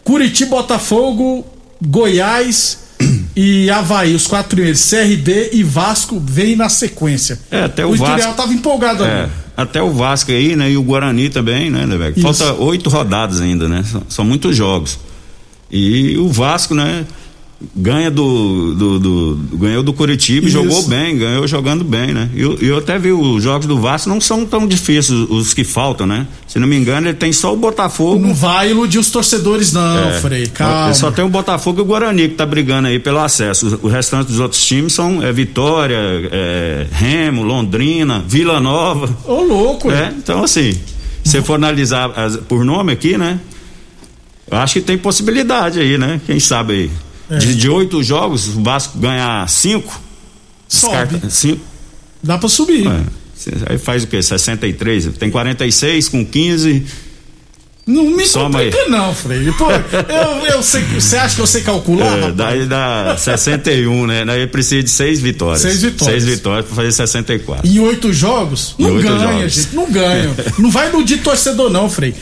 Curitiba, 0.04 0.56
Botafogo, 0.56 1.46
Goiás 1.80 2.80
e 3.38 3.70
Havaí, 3.70 4.16
os 4.16 4.26
quatro 4.26 4.56
primeiros, 4.56 4.90
CRB 4.90 5.52
e 5.54 5.62
Vasco 5.62 6.20
vem 6.20 6.56
na 6.56 6.70
sequência. 6.70 7.38
É, 7.52 7.66
até 7.66 7.86
o, 7.86 7.90
o 7.92 7.96
Vasco. 7.98 8.32
O 8.32 8.34
tava 8.34 8.52
empolgado 8.52 9.06
é, 9.06 9.22
ali. 9.22 9.32
Até 9.56 9.80
o 9.80 9.92
Vasco 9.92 10.32
aí, 10.32 10.56
né? 10.56 10.72
E 10.72 10.76
o 10.76 10.82
Guarani 10.82 11.30
também, 11.30 11.70
né, 11.70 11.86
Lebeck? 11.86 12.20
Falta 12.20 12.52
oito 12.56 12.90
rodadas 12.90 13.42
ainda, 13.42 13.70
né? 13.70 13.84
São, 13.84 14.02
são 14.10 14.26
muitos 14.26 14.56
jogos. 14.56 14.98
E 15.72 16.18
o 16.18 16.30
Vasco, 16.30 16.74
né? 16.74 17.06
Ganha 17.76 18.10
do, 18.10 18.74
do, 18.74 19.00
do, 19.00 19.58
ganhou 19.58 19.84
do 19.84 19.92
Curitiba 19.92 20.48
e 20.48 20.50
jogou 20.50 20.82
bem, 20.84 21.18
ganhou 21.18 21.46
jogando 21.46 21.84
bem, 21.84 22.14
né? 22.14 22.30
E 22.34 22.40
eu, 22.40 22.58
eu, 22.62 22.78
até 22.78 22.98
vi 22.98 23.12
os 23.12 23.44
jogos 23.44 23.68
do 23.68 23.78
Vasco 23.78 24.08
não 24.08 24.22
são 24.22 24.46
tão 24.46 24.66
difíceis 24.66 25.10
os 25.10 25.54
que 25.54 25.66
faltam, 25.66 26.08
né? 26.08 26.26
Se 26.48 26.58
não 26.58 26.66
me 26.66 26.78
engano, 26.78 27.08
ele 27.08 27.18
tem 27.18 27.34
só 27.34 27.54
o 27.54 27.58
Botafogo. 27.58 28.26
Não 28.26 28.34
vai 28.34 28.72
iludir 28.72 28.98
os 28.98 29.12
torcedores, 29.12 29.74
não, 29.74 30.10
é, 30.10 30.22
Frei. 30.22 30.48
Calma. 30.48 30.94
Só 30.94 31.12
tem 31.12 31.26
o 31.26 31.28
Botafogo 31.28 31.80
e 31.80 31.82
o 31.82 31.86
Guarani 31.86 32.30
que 32.30 32.36
tá 32.36 32.46
brigando 32.46 32.88
aí 32.88 32.98
pelo 32.98 33.20
acesso. 33.20 33.78
O, 33.84 33.88
o 33.88 33.90
restante 33.90 34.28
dos 34.28 34.40
outros 34.40 34.66
times 34.66 34.94
são 34.94 35.22
é, 35.22 35.34
Vitória, 35.34 35.98
é, 36.32 36.88
Remo, 36.90 37.44
Londrina, 37.44 38.24
Vila 38.26 38.62
Nova. 38.62 39.14
Ô, 39.26 39.42
louco, 39.42 39.92
é. 39.92 40.14
Então, 40.18 40.46
assim, 40.46 40.74
se 41.26 41.42
for 41.42 41.56
analisar 41.56 42.10
as, 42.18 42.38
por 42.38 42.64
nome 42.64 42.94
aqui, 42.94 43.18
né? 43.18 43.38
Eu 44.52 44.58
acho 44.58 44.74
que 44.74 44.82
tem 44.82 44.98
possibilidade 44.98 45.80
aí, 45.80 45.98
né? 45.98 46.20
Quem 46.26 46.40
sabe 46.40 46.74
aí. 46.74 46.92
É. 47.30 47.38
De, 47.38 47.56
de 47.56 47.70
oito 47.70 48.02
jogos, 48.02 48.48
o 48.48 48.64
Vasco 48.64 48.98
ganhar 48.98 49.48
cinco. 49.50 50.00
Sobe. 50.68 50.96
Descarta, 50.98 51.30
cinco. 51.30 51.62
Dá 52.22 52.38
pra 52.38 52.50
subir. 52.50 52.88
É. 52.88 53.04
Aí 53.72 53.78
faz 53.78 54.04
o 54.04 54.08
quê? 54.08 54.22
63? 54.22 55.12
Tem 55.18 55.30
46 55.32 56.10
com 56.10 56.26
15. 56.26 56.86
Não 57.88 58.06
me 58.06 58.26
Soma 58.26 58.60
complica 58.60 58.78
aí. 58.78 58.90
não, 58.90 59.16
Frei. 59.16 59.52
Pô, 59.54 59.72
eu, 59.72 60.46
eu 60.54 60.62
sei, 60.62 60.84
você 60.84 61.18
acha 61.18 61.36
que 61.36 61.42
eu 61.42 61.48
sei 61.48 61.62
calcular? 61.62 62.20
É, 62.20 62.32
daí 62.32 62.66
dá 62.68 63.16
61, 63.18 64.06
né? 64.06 64.26
Daí 64.26 64.46
precisa 64.46 64.84
de 64.84 64.90
seis 64.92 65.20
vitórias. 65.20 65.62
Seis 65.62 65.82
vitórias. 65.82 66.22
Seis 66.22 66.36
vitórias 66.36 66.66
pra 66.68 66.76
fazer 66.76 66.92
64. 66.92 67.68
Em 67.68 67.80
oito 67.80 68.14
jogos? 68.14 68.76
Não 68.78 68.96
ganha, 69.00 69.50
gente. 69.50 69.76
Não 69.76 69.92
ganha. 69.92 70.36
não 70.60 70.70
vai 70.70 70.90
iludir 70.90 71.18
torcedor, 71.18 71.72
não, 71.72 71.90
Frei. 71.90 72.14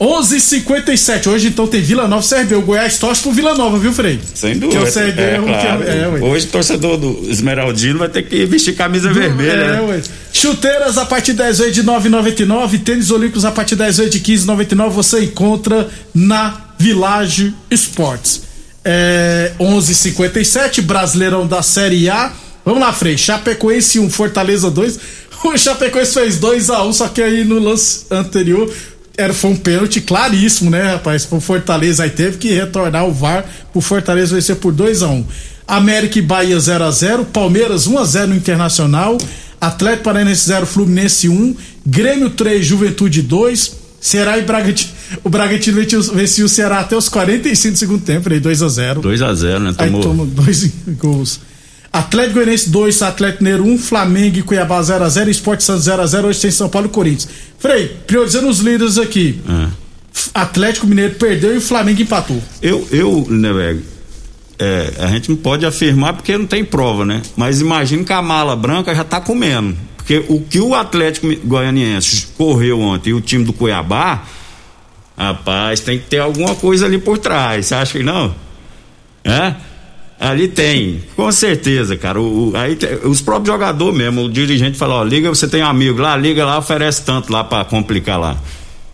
11:57 0.00 1.28
Hoje 1.28 1.48
então 1.48 1.66
tem 1.66 1.80
Vila 1.80 2.08
Nova 2.08 2.26
CRB. 2.26 2.56
O 2.56 2.62
Goiás 2.62 2.98
torce 2.98 3.22
pro 3.22 3.30
Vila 3.30 3.54
Nova, 3.54 3.78
viu, 3.78 3.92
Frei? 3.92 4.18
Sem 4.34 4.58
dúvida. 4.58 4.68
Que 4.68 4.76
é 4.76 4.88
o 4.88 4.92
CRB 4.92 5.22
é, 5.22 5.34
é, 5.34 5.38
claro. 5.38 5.82
é, 5.84 6.24
Hoje 6.24 6.46
o 6.46 6.50
torcedor 6.50 6.96
do 6.96 7.30
Esmeraldino 7.30 7.98
vai 8.00 8.08
ter 8.08 8.22
que 8.22 8.44
vestir 8.46 8.74
camisa 8.74 9.08
do, 9.08 9.14
vermelha. 9.14 9.52
É, 9.52 9.82
né? 9.82 10.02
Chuteiras 10.32 10.98
a 10.98 11.04
partir 11.04 11.32
10 11.32 11.58
vezes 11.58 11.74
de 11.74 11.84
9,99. 11.84 12.82
Tênis 12.82 13.10
Olímpicos 13.10 13.44
a 13.44 13.52
partir 13.52 13.76
10 13.76 13.98
vezes 13.98 14.12
de 14.12 14.20
15,99. 14.20 14.90
Você 14.90 15.24
encontra 15.24 15.88
na 16.12 16.60
Village 16.78 17.54
Esportes. 17.70 18.42
É, 18.84 19.52
11:57 19.58 20.82
Brasileirão 20.82 21.46
da 21.46 21.62
Série 21.62 22.10
A. 22.10 22.32
Vamos 22.64 22.80
lá, 22.80 22.92
Frei. 22.92 23.16
Chapecoense 23.16 23.98
1, 24.00 24.10
Fortaleza 24.10 24.70
2. 24.70 24.98
O 25.44 25.58
Chapecoense 25.58 26.14
fez 26.14 26.38
2 26.38 26.70
a 26.70 26.82
1 26.84 26.92
só 26.94 27.08
que 27.08 27.20
aí 27.20 27.44
no 27.44 27.58
lance 27.58 28.06
anterior 28.10 28.72
era, 29.16 29.32
foi 29.32 29.50
um 29.50 29.56
pênalti 29.56 30.00
claríssimo, 30.00 30.70
né, 30.70 30.92
rapaz? 30.92 31.24
Pro 31.24 31.40
Fortaleza 31.40 32.02
aí 32.02 32.10
teve 32.10 32.38
que 32.38 32.52
retornar 32.52 33.06
o 33.06 33.12
VAR 33.12 33.44
pro 33.72 33.80
Fortaleza 33.80 34.34
vencer 34.34 34.56
por 34.56 34.72
2 34.72 35.02
a 35.02 35.08
1 35.08 35.12
um. 35.12 35.24
América 35.66 36.18
e 36.18 36.22
Bahia 36.22 36.58
0 36.58 36.84
a 36.84 36.90
0 36.90 37.24
Palmeiras 37.26 37.86
1 37.86 37.98
a 37.98 38.04
0 38.04 38.28
no 38.28 38.36
Internacional, 38.36 39.16
Atlético 39.60 40.04
Paranaense 40.04 40.46
0, 40.46 40.66
Fluminense 40.66 41.28
1, 41.28 41.56
Grêmio 41.86 42.30
3, 42.30 42.64
Juventude 42.64 43.22
2, 43.22 43.76
Ceará 44.00 44.36
e 44.36 44.42
Bragantino. 44.42 44.92
O 45.22 45.30
Bragantino 45.30 45.80
venceu 46.12 46.46
o 46.46 46.48
Ceará 46.48 46.80
até 46.80 46.96
os 46.96 47.08
45 47.08 47.72
do 47.72 47.78
segundo 47.78 48.02
tempo, 48.02 48.30
aí 48.30 48.40
2 48.40 48.62
a 48.62 48.68
0 48.68 49.00
2 49.00 49.22
a 49.22 49.34
0 49.34 49.60
né? 49.60 49.72
Tomou... 49.72 50.00
Aí 50.00 50.06
toma 50.06 50.26
dois 50.26 50.70
gols. 50.98 51.40
Atlético 51.94 52.34
Goianiense 52.34 52.70
2, 52.70 53.02
Atlético 53.02 53.44
Mineiro 53.44 53.64
1, 53.64 53.72
um, 53.72 53.78
Flamengo 53.78 54.36
e 54.36 54.42
Cuiabá 54.42 54.80
0x0, 54.80 55.28
Esporte 55.28 55.62
Santos 55.62 55.86
0x0, 55.86 56.24
hoje 56.24 56.40
tem 56.40 56.50
São 56.50 56.68
Paulo 56.68 56.88
e 56.88 56.90
Corinthians. 56.90 57.28
Frei, 57.56 57.86
priorizando 58.04 58.48
os 58.48 58.58
líderes 58.58 58.98
aqui. 58.98 59.40
É. 59.48 59.68
Atlético 60.34 60.88
Mineiro 60.88 61.14
perdeu 61.14 61.54
e 61.54 61.58
o 61.58 61.60
Flamengo 61.60 62.02
empatou. 62.02 62.42
Eu, 62.60 62.84
eu, 62.90 63.24
né, 63.30 63.78
é, 64.58 64.92
a 64.98 65.06
gente 65.06 65.30
não 65.30 65.36
pode 65.36 65.64
afirmar 65.64 66.14
porque 66.14 66.36
não 66.36 66.46
tem 66.46 66.64
prova, 66.64 67.04
né? 67.04 67.22
Mas 67.36 67.60
imagina 67.60 68.02
que 68.02 68.12
a 68.12 68.20
mala 68.20 68.56
branca 68.56 68.92
já 68.92 69.04
tá 69.04 69.20
comendo. 69.20 69.76
Porque 69.96 70.24
o 70.28 70.40
que 70.40 70.58
o 70.58 70.74
Atlético 70.74 71.28
Goianiense 71.44 72.26
correu 72.36 72.80
ontem 72.80 73.10
e 73.10 73.14
o 73.14 73.20
time 73.20 73.44
do 73.44 73.52
Cuiabá, 73.52 74.24
rapaz, 75.16 75.78
tem 75.78 76.00
que 76.00 76.06
ter 76.06 76.18
alguma 76.18 76.56
coisa 76.56 76.86
ali 76.86 76.98
por 76.98 77.18
trás. 77.18 77.66
Você 77.66 77.74
acha 77.76 77.98
que 77.98 78.04
não? 78.04 78.34
É? 79.22 79.54
Ali 80.18 80.48
tem, 80.48 81.02
com 81.16 81.30
certeza, 81.32 81.96
cara. 81.96 82.20
O, 82.20 82.50
o 82.50 82.56
aí 82.56 82.78
os 83.04 83.20
próprios 83.20 83.48
jogadores 83.48 83.96
mesmo, 83.96 84.22
o 84.22 84.30
dirigente 84.30 84.78
fala, 84.78 84.94
ó, 84.94 85.04
liga, 85.04 85.28
você 85.28 85.48
tem 85.48 85.62
um 85.62 85.66
amigo 85.66 86.00
lá, 86.00 86.16
liga 86.16 86.44
lá, 86.44 86.58
oferece 86.58 87.02
tanto 87.04 87.32
lá 87.32 87.42
para 87.42 87.64
complicar 87.64 88.18
lá. 88.18 88.36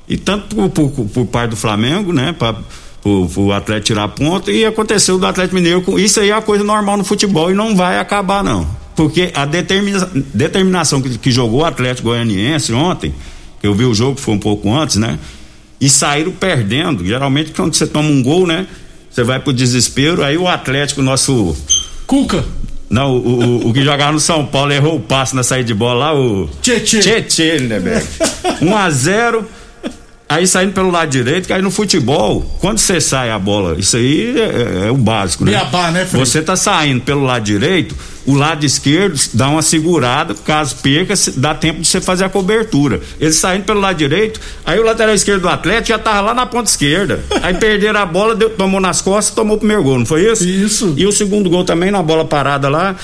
E 0.09 0.16
tanto 0.16 0.56
por, 0.56 0.90
por, 0.90 1.06
por 1.06 1.26
parte 1.26 1.50
do 1.50 1.56
Flamengo, 1.56 2.12
né, 2.12 2.35
para 2.37 2.56
o 3.04 3.52
atleta 3.52 3.83
tirar 3.83 4.09
ponto, 4.09 4.50
e 4.50 4.64
aconteceu 4.64 5.18
do 5.18 5.26
Atlético 5.26 5.54
Mineiro, 5.54 5.83
com, 5.83 5.98
isso 5.98 6.18
aí 6.20 6.30
é 6.30 6.33
a 6.33 6.42
coisa 6.42 6.64
normal 6.64 6.96
no 6.96 7.04
futebol 7.04 7.50
e 7.50 7.54
não 7.54 7.76
vai 7.76 7.98
acabar 7.98 8.42
não. 8.42 8.66
Porque 8.96 9.30
a 9.35 9.44
determina, 9.44 10.11
determinação 10.35 11.00
que, 11.00 11.16
que 11.16 11.30
jogou 11.30 11.61
o 11.61 11.64
Atlético 11.64 12.09
Goianiense 12.09 12.72
ontem, 12.72 13.14
eu 13.62 13.72
vi 13.74 13.85
o 13.85 13.94
jogo 13.94 14.16
que 14.16 14.20
foi 14.20 14.35
um 14.35 14.38
pouco 14.38 14.74
antes, 14.74 14.96
né, 14.96 15.18
e 15.80 15.88
saíram 15.88 16.33
perdendo, 16.33 17.04
geralmente 17.06 17.52
quando 17.52 17.74
você 17.74 17.87
toma 17.87 18.09
um 18.09 18.22
gol, 18.22 18.46
né, 18.46 18.66
você 19.11 19.25
vai 19.25 19.40
pro 19.40 19.53
desespero, 19.53 20.23
aí 20.23 20.38
o 20.38 20.46
Atlético, 20.46 21.03
nosso. 21.03 21.57
Cuca. 22.07 22.44
Não, 22.88 23.12
o, 23.12 23.18
o, 23.18 23.68
o 23.68 23.73
que 23.73 23.85
jogava 23.85 24.12
no 24.12 24.20
São 24.20 24.44
Paulo 24.44 24.73
errou 24.73 24.96
o 24.96 25.01
passe 25.01 25.35
na 25.35 25.42
saída 25.42 25.66
de 25.66 25.75
bola 25.75 26.07
lá, 26.07 26.14
o. 26.14 26.49
Tietê, 26.61 27.59
Lindeberg. 27.59 28.07
1 28.61 28.77
a 28.77 28.90
0 28.90 29.46
Aí 30.31 30.46
saindo 30.46 30.73
pelo 30.73 30.92
lado 30.92 31.11
direito, 31.11 31.49
que 31.49 31.53
aí 31.53 31.61
no 31.61 31.73
futebol, 31.73 32.42
quando 32.61 32.79
você 32.79 33.01
sai 33.01 33.33
a 33.33 33.38
bola, 33.38 33.77
isso 33.77 33.96
aí 33.96 34.38
é, 34.38 34.85
é, 34.85 34.87
é 34.87 34.90
o 34.92 34.96
básico, 34.96 35.44
né? 35.44 35.51
Beabá, 35.51 35.90
né, 35.90 36.07
Fred? 36.07 36.25
Você 36.25 36.40
tá 36.40 36.55
saindo 36.55 37.01
pelo 37.01 37.25
lado 37.25 37.42
direito, 37.42 37.96
o 38.26 38.35
lado 38.35 38.64
esquerdo 38.64 39.18
dá 39.33 39.48
uma 39.48 39.62
segurada, 39.62 40.35
caso 40.35 40.76
perca, 40.76 41.14
dá 41.37 41.54
tempo 41.54 41.80
de 41.80 41.88
você 41.88 42.00
fazer 42.00 42.24
a 42.24 42.28
cobertura. 42.28 43.00
Ele 43.18 43.33
saindo 43.33 43.64
pelo 43.64 43.80
lado 43.80 43.96
direito, 43.96 44.40
aí 44.64 44.78
o 44.78 44.85
lateral 44.85 45.14
esquerdo 45.14 45.42
do 45.42 45.48
Atlético 45.48 45.88
já 45.88 45.98
tava 45.98 46.20
lá 46.20 46.35
na 46.35 46.46
ponta 46.46 46.68
esquerda. 46.68 47.20
aí 47.42 47.54
perderam 47.54 48.00
a 48.00 48.06
bola, 48.06 48.35
deu, 48.35 48.50
tomou 48.50 48.80
nas 48.80 49.00
costas, 49.00 49.35
tomou 49.35 49.56
o 49.56 49.59
primeiro 49.59 49.83
gol, 49.83 49.98
não 49.98 50.06
foi 50.06 50.30
isso? 50.30 50.46
Isso. 50.46 50.94
E 50.96 51.06
o 51.06 51.12
segundo 51.12 51.48
gol 51.48 51.64
também 51.64 51.90
na 51.90 52.02
bola 52.02 52.24
parada 52.24 52.68
lá, 52.68 52.94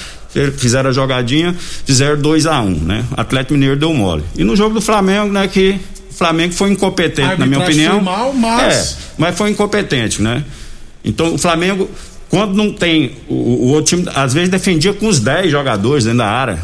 fizeram 0.57 0.91
a 0.91 0.93
jogadinha, 0.93 1.55
fizeram 1.85 2.21
2 2.21 2.47
a 2.47 2.61
1 2.61 2.65
um, 2.65 2.71
né? 2.71 3.05
Atlético 3.17 3.55
Mineiro 3.55 3.77
deu 3.77 3.93
mole. 3.95 4.25
E 4.37 4.45
no 4.45 4.55
jogo 4.55 4.75
do 4.75 4.81
Flamengo, 4.81 5.33
né, 5.33 5.49
que 5.49 5.81
Flamengo 6.11 6.55
foi 6.55 6.71
incompetente, 6.71 7.39
na 7.39 7.47
minha 7.47 7.61
opinião. 7.61 7.95
Foi 7.95 8.05
mal, 8.05 8.33
mas... 8.33 8.93
É, 8.93 8.97
mas 9.19 9.37
foi 9.37 9.51
incompetente, 9.51 10.23
né? 10.23 10.45
Então 11.05 11.35
o 11.35 11.39
Flamengo, 11.39 11.89
quando 12.37 12.55
não 12.55 12.71
tem. 12.71 13.13
O, 13.29 13.35
o 13.35 13.69
outro 13.69 13.97
time, 13.97 14.11
às 14.15 14.35
vezes, 14.35 14.51
defendia 14.51 14.93
com 14.93 15.09
os 15.09 15.19
10 15.19 15.51
jogadores 15.51 16.05
dentro 16.05 16.19
da 16.19 16.29
área, 16.29 16.63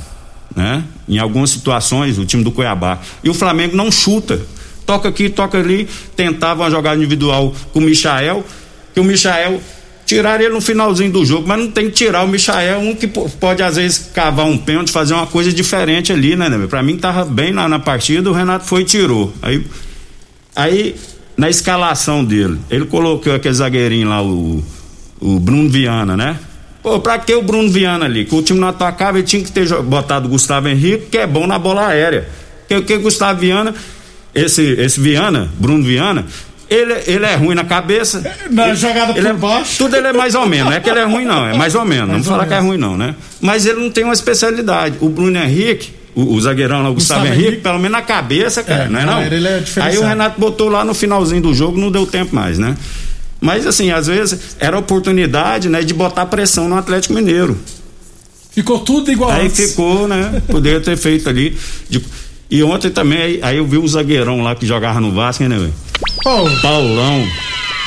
né? 0.54 0.84
Em 1.08 1.18
algumas 1.18 1.48
situações, 1.48 2.18
o 2.18 2.26
time 2.26 2.44
do 2.44 2.52
Cuiabá. 2.52 3.00
E 3.24 3.30
o 3.30 3.34
Flamengo 3.34 3.74
não 3.74 3.90
chuta. 3.90 4.38
Toca 4.84 5.08
aqui, 5.08 5.30
toca 5.30 5.56
ali, 5.56 5.88
tentava 6.14 6.64
uma 6.64 6.70
jogada 6.70 6.96
individual 6.96 7.54
com 7.72 7.78
o 7.78 7.82
Michael, 7.82 8.44
que 8.92 9.00
o 9.00 9.04
Michael 9.04 9.62
Tirar 10.04 10.40
ele 10.40 10.52
no 10.52 10.60
finalzinho 10.60 11.12
do 11.12 11.24
jogo, 11.24 11.46
mas 11.46 11.58
não 11.58 11.70
tem 11.70 11.86
que 11.86 11.92
tirar 11.92 12.24
o 12.24 12.28
Michael, 12.28 12.80
um 12.80 12.94
que 12.94 13.06
pode 13.06 13.62
às 13.62 13.76
vezes 13.76 14.10
cavar 14.12 14.44
um 14.44 14.58
pênalti, 14.58 14.90
fazer 14.90 15.14
uma 15.14 15.28
coisa 15.28 15.50
diferente 15.52 16.12
ali, 16.12 16.34
né, 16.34 16.48
né? 16.48 16.66
Pra 16.66 16.82
mim 16.82 16.98
tava 16.98 17.24
bem 17.24 17.52
na, 17.52 17.68
na 17.68 17.78
partida, 17.78 18.28
o 18.28 18.32
Renato 18.32 18.66
foi 18.66 18.82
e 18.82 18.84
tirou. 18.84 19.32
Aí, 19.40 19.64
aí 20.56 20.96
na 21.36 21.48
escalação 21.48 22.24
dele, 22.24 22.58
ele 22.68 22.84
colocou 22.84 23.32
aquele 23.32 23.54
zagueirinho 23.54 24.08
lá, 24.08 24.22
o, 24.22 24.62
o 25.22 25.38
Bruno 25.38 25.68
Viana, 25.68 26.16
né? 26.16 26.36
Pô, 26.82 26.98
pra 26.98 27.18
que 27.18 27.32
o 27.34 27.42
Bruno 27.42 27.70
Viana 27.70 28.06
ali? 28.06 28.24
Que 28.24 28.34
o 28.34 28.42
time 28.42 28.58
não 28.58 28.68
atacava, 28.68 29.18
ele 29.18 29.26
tinha 29.26 29.42
que 29.42 29.52
ter 29.52 29.66
botado 29.82 30.26
o 30.26 30.30
Gustavo 30.30 30.68
Henrique, 30.68 31.06
que 31.06 31.18
é 31.18 31.26
bom 31.26 31.46
na 31.46 31.58
bola 31.58 31.86
aérea. 31.86 32.28
Que 32.68 32.82
que 32.82 32.98
Gustavo 32.98 33.38
Viana, 33.38 33.72
esse, 34.34 34.62
esse 34.62 35.00
Viana, 35.00 35.48
Bruno 35.58 35.84
Viana, 35.84 36.26
ele, 36.68 36.94
ele 37.06 37.24
é 37.24 37.36
ruim 37.36 37.54
na 37.54 37.64
cabeça. 37.64 38.20
Na 38.50 38.68
ele, 38.68 38.76
jogada 38.76 39.12
ele 39.12 39.22
por 39.22 39.30
é, 39.30 39.32
baixo. 39.34 39.78
Tudo 39.78 39.96
ele 39.96 40.08
é 40.08 40.12
mais 40.12 40.34
ou 40.34 40.46
menos. 40.46 40.66
Não 40.70 40.76
é 40.76 40.80
que 40.80 40.90
ele 40.90 40.98
é 40.98 41.04
ruim, 41.04 41.24
não. 41.24 41.46
É 41.46 41.54
mais 41.54 41.74
ou 41.74 41.84
menos. 41.84 42.08
Mais 42.08 42.26
não 42.26 42.32
ou 42.32 42.38
falar 42.38 42.48
que 42.48 42.54
é 42.54 42.58
ruim, 42.58 42.78
não, 42.78 42.96
né? 42.96 43.14
Mas 43.40 43.64
ele 43.64 43.78
não 43.78 43.90
tem 43.90 44.02
uma 44.02 44.12
especialidade. 44.14 44.96
O 45.00 45.08
Bruno 45.08 45.38
Henrique, 45.38 45.92
o, 46.16 46.34
o 46.34 46.40
zagueirão 46.40 46.82
lá, 46.82 46.90
o 46.90 46.94
Gustavo, 46.94 47.26
Henrique, 47.26 47.42
Henrique. 47.42 47.62
pelo 47.62 47.78
menos 47.78 47.92
na 47.92 48.02
cabeça, 48.02 48.62
cara, 48.64 48.84
É, 48.84 48.88
não 48.88 49.00
é 49.00 49.04
não, 49.04 49.22
ele 49.22 49.46
é 49.46 49.62
Aí 49.76 49.98
o 49.98 50.02
Renato 50.02 50.40
botou 50.40 50.68
lá 50.68 50.84
no 50.84 50.94
finalzinho 50.94 51.42
do 51.42 51.54
jogo, 51.54 51.78
não 51.78 51.92
deu 51.92 52.06
tempo 52.06 52.34
mais, 52.34 52.58
né? 52.58 52.74
Mas 53.42 53.66
assim, 53.66 53.90
às 53.90 54.06
vezes 54.06 54.56
era 54.60 54.78
oportunidade, 54.78 55.68
né, 55.68 55.82
de 55.82 55.92
botar 55.92 56.24
pressão 56.26 56.68
no 56.68 56.76
Atlético 56.76 57.12
Mineiro. 57.12 57.58
Ficou 58.52 58.78
tudo 58.78 59.10
igual 59.10 59.30
Aí 59.32 59.46
antes. 59.46 59.70
ficou, 59.70 60.06
né? 60.06 60.40
Poderia 60.46 60.80
ter 60.80 60.96
feito 60.96 61.28
ali. 61.28 61.56
de- 61.90 62.02
E 62.50 62.62
ontem 62.62 62.90
também, 62.90 63.18
aí, 63.20 63.40
aí 63.42 63.56
eu 63.56 63.66
vi 63.66 63.78
o 63.78 63.88
zagueirão 63.88 64.42
lá 64.42 64.54
que 64.54 64.64
jogava 64.66 65.00
no 65.00 65.10
Vasco, 65.10 65.42
né, 65.44 65.58
velho? 65.58 65.74
Pô, 66.22 66.48
Paulão. 66.60 67.26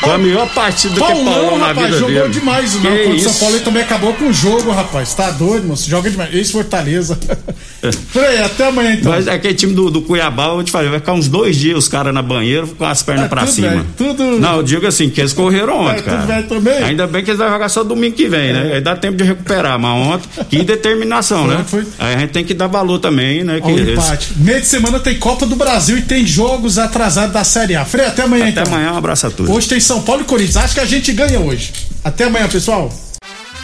Foi 0.01 0.12
a 0.13 0.17
melhor 0.17 0.47
partida 0.53 0.93
que 0.93 0.99
Paulão, 0.99 1.34
Paulão 1.34 1.58
na 1.58 1.67
rapaz, 1.67 1.88
vida 1.88 1.97
jogou 1.99 2.15
dele. 2.15 2.29
demais. 2.34 2.73
Não, 2.75 2.81
Que 2.81 3.03
contra 3.03 3.15
o? 3.15 3.19
São 3.19 3.34
Paulo 3.34 3.55
ele 3.55 3.63
também 3.65 3.81
acabou 3.84 4.13
com 4.13 4.25
o 4.25 4.34
jogo, 4.34 4.71
rapaz. 4.71 5.13
Tá 5.15 5.31
doido, 5.31 5.65
moço? 5.67 5.89
Joga 5.89 6.10
demais. 6.12 6.34
Esse 6.36 6.51
Fortaleza. 6.51 7.17
Peraí, 8.13 8.39
até 8.39 8.67
amanhã 8.67 8.93
então. 8.93 9.12
Mas 9.12 9.27
aquele 9.27 9.53
time 9.53 9.73
do, 9.73 9.89
do 9.91 10.01
Cuiabá, 10.01 10.47
eu 10.47 10.63
te 10.63 10.71
falei, 10.71 10.89
vai 10.89 10.99
ficar 10.99 11.13
uns 11.13 11.27
dois 11.27 11.55
dias 11.55 11.77
os 11.77 11.88
caras 11.88 12.13
na 12.13 12.21
banheira 12.21 12.65
com 12.67 12.84
as 12.86 13.01
pernas 13.03 13.25
É, 13.25 13.27
pra 13.27 13.41
tudo 13.41 13.51
cima. 13.53 13.69
bem, 13.69 13.86
tudo- 13.97 14.23
Não, 14.39 14.58
eu 14.58 14.63
digo 14.63 14.86
assim, 14.88 15.10
que 15.10 15.21
eles 15.21 15.34
correram 15.34 15.81
ontem, 15.81 15.91
É, 15.99 16.01
tudo 16.01 16.05
cara. 16.05 16.25
bem 16.25 16.43
também. 16.43 16.77
Ainda 16.84 17.08
bem 17.08 17.23
que 17.23 17.29
eles 17.31 17.38
vão 17.39 17.49
jogar 17.49 17.69
só 17.69 17.84
domingo 17.84 18.15
que 18.15 18.27
vem, 18.27 18.53
né? 18.53 18.71
Aí 18.75 18.81
dá 18.81 18.95
tempo 18.95 19.17
de 19.17 19.23
recuperar, 19.23 19.79
mas 19.79 19.91
ontem, 20.08 20.29
que 20.49 20.63
determinação, 20.63 21.45
Foi, 21.45 21.55
né? 21.55 21.65
foi. 21.67 21.84
Aí 21.99 22.15
a 22.15 22.17
gente 22.19 22.31
tem 22.31 22.43
que 22.43 22.53
dar 22.53 22.67
valor 22.67 22.99
também, 22.99 23.43
né? 23.43 23.62
Que 23.62 23.67
o 23.67 23.77
eles- 23.77 23.89
empate. 23.93 24.34
Meio 24.38 24.60
de 24.62 24.67
semana 24.67 24.99
tem 24.99 25.15
Copa 25.15 25.45
do 25.45 25.55
Brasil 25.55 25.97
e 25.97 26.01
tem 26.01 26.25
jogos 26.25 26.77
atrasados 26.79 27.34
da 27.34 27.43
Série 27.43 27.75
A. 27.75 27.86
Frei, 27.86 28.05
até 28.08 28.23
amanhã 28.23 28.49
Até 28.49 28.62
então. 28.62 28.73
amanhã, 28.73 28.93
um 28.93 28.97
abraço 28.97 29.27
a 29.27 29.29
todos. 29.31 29.51
Hoje 29.55 29.67
tem 29.67 29.79
São 29.86 30.02
Paulo 30.02 30.24
e 30.24 30.26
Corinthians. 30.26 30.58
Acho 30.58 30.74
que 30.74 30.80
a 30.80 30.86
gente 30.86 31.13
ganha 31.13 31.39
hoje. 31.39 31.71
Até 32.04 32.24
amanhã, 32.24 32.48
pessoal. 32.48 32.91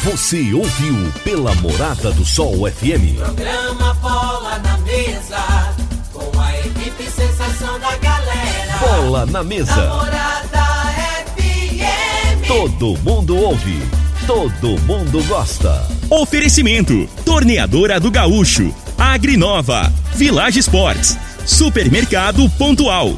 Você 0.04 0.54
ouviu 0.54 1.12
pela 1.24 1.56
Morada 1.56 2.12
do 2.12 2.24
Sol 2.24 2.70
FM. 2.70 3.18
Programa 3.18 3.94
Bola 3.96 4.60
na 4.60 4.78
Mesa, 4.80 5.74
com 6.14 6.40
a 6.40 6.60
equipe 6.60 7.06
sensação 7.10 7.80
da 7.80 7.98
galera. 7.98 8.78
Bola 8.80 9.26
na 9.26 9.44
mesa. 9.44 9.76
Namorada 9.76 10.94
FM. 11.38 12.48
Todo 12.48 13.00
mundo 13.00 13.36
ouve. 13.36 13.80
Todo 14.28 14.80
mundo 14.82 15.24
gosta. 15.24 15.88
Oferecimento: 16.08 17.10
Torneadora 17.26 18.00
do 18.00 18.12
Gaúcho, 18.12 18.72
Agrinova, 18.96 19.92
Village 20.14 20.60
Sports, 20.60 21.18
Supermercado 21.48 22.48
Pontual, 22.52 23.18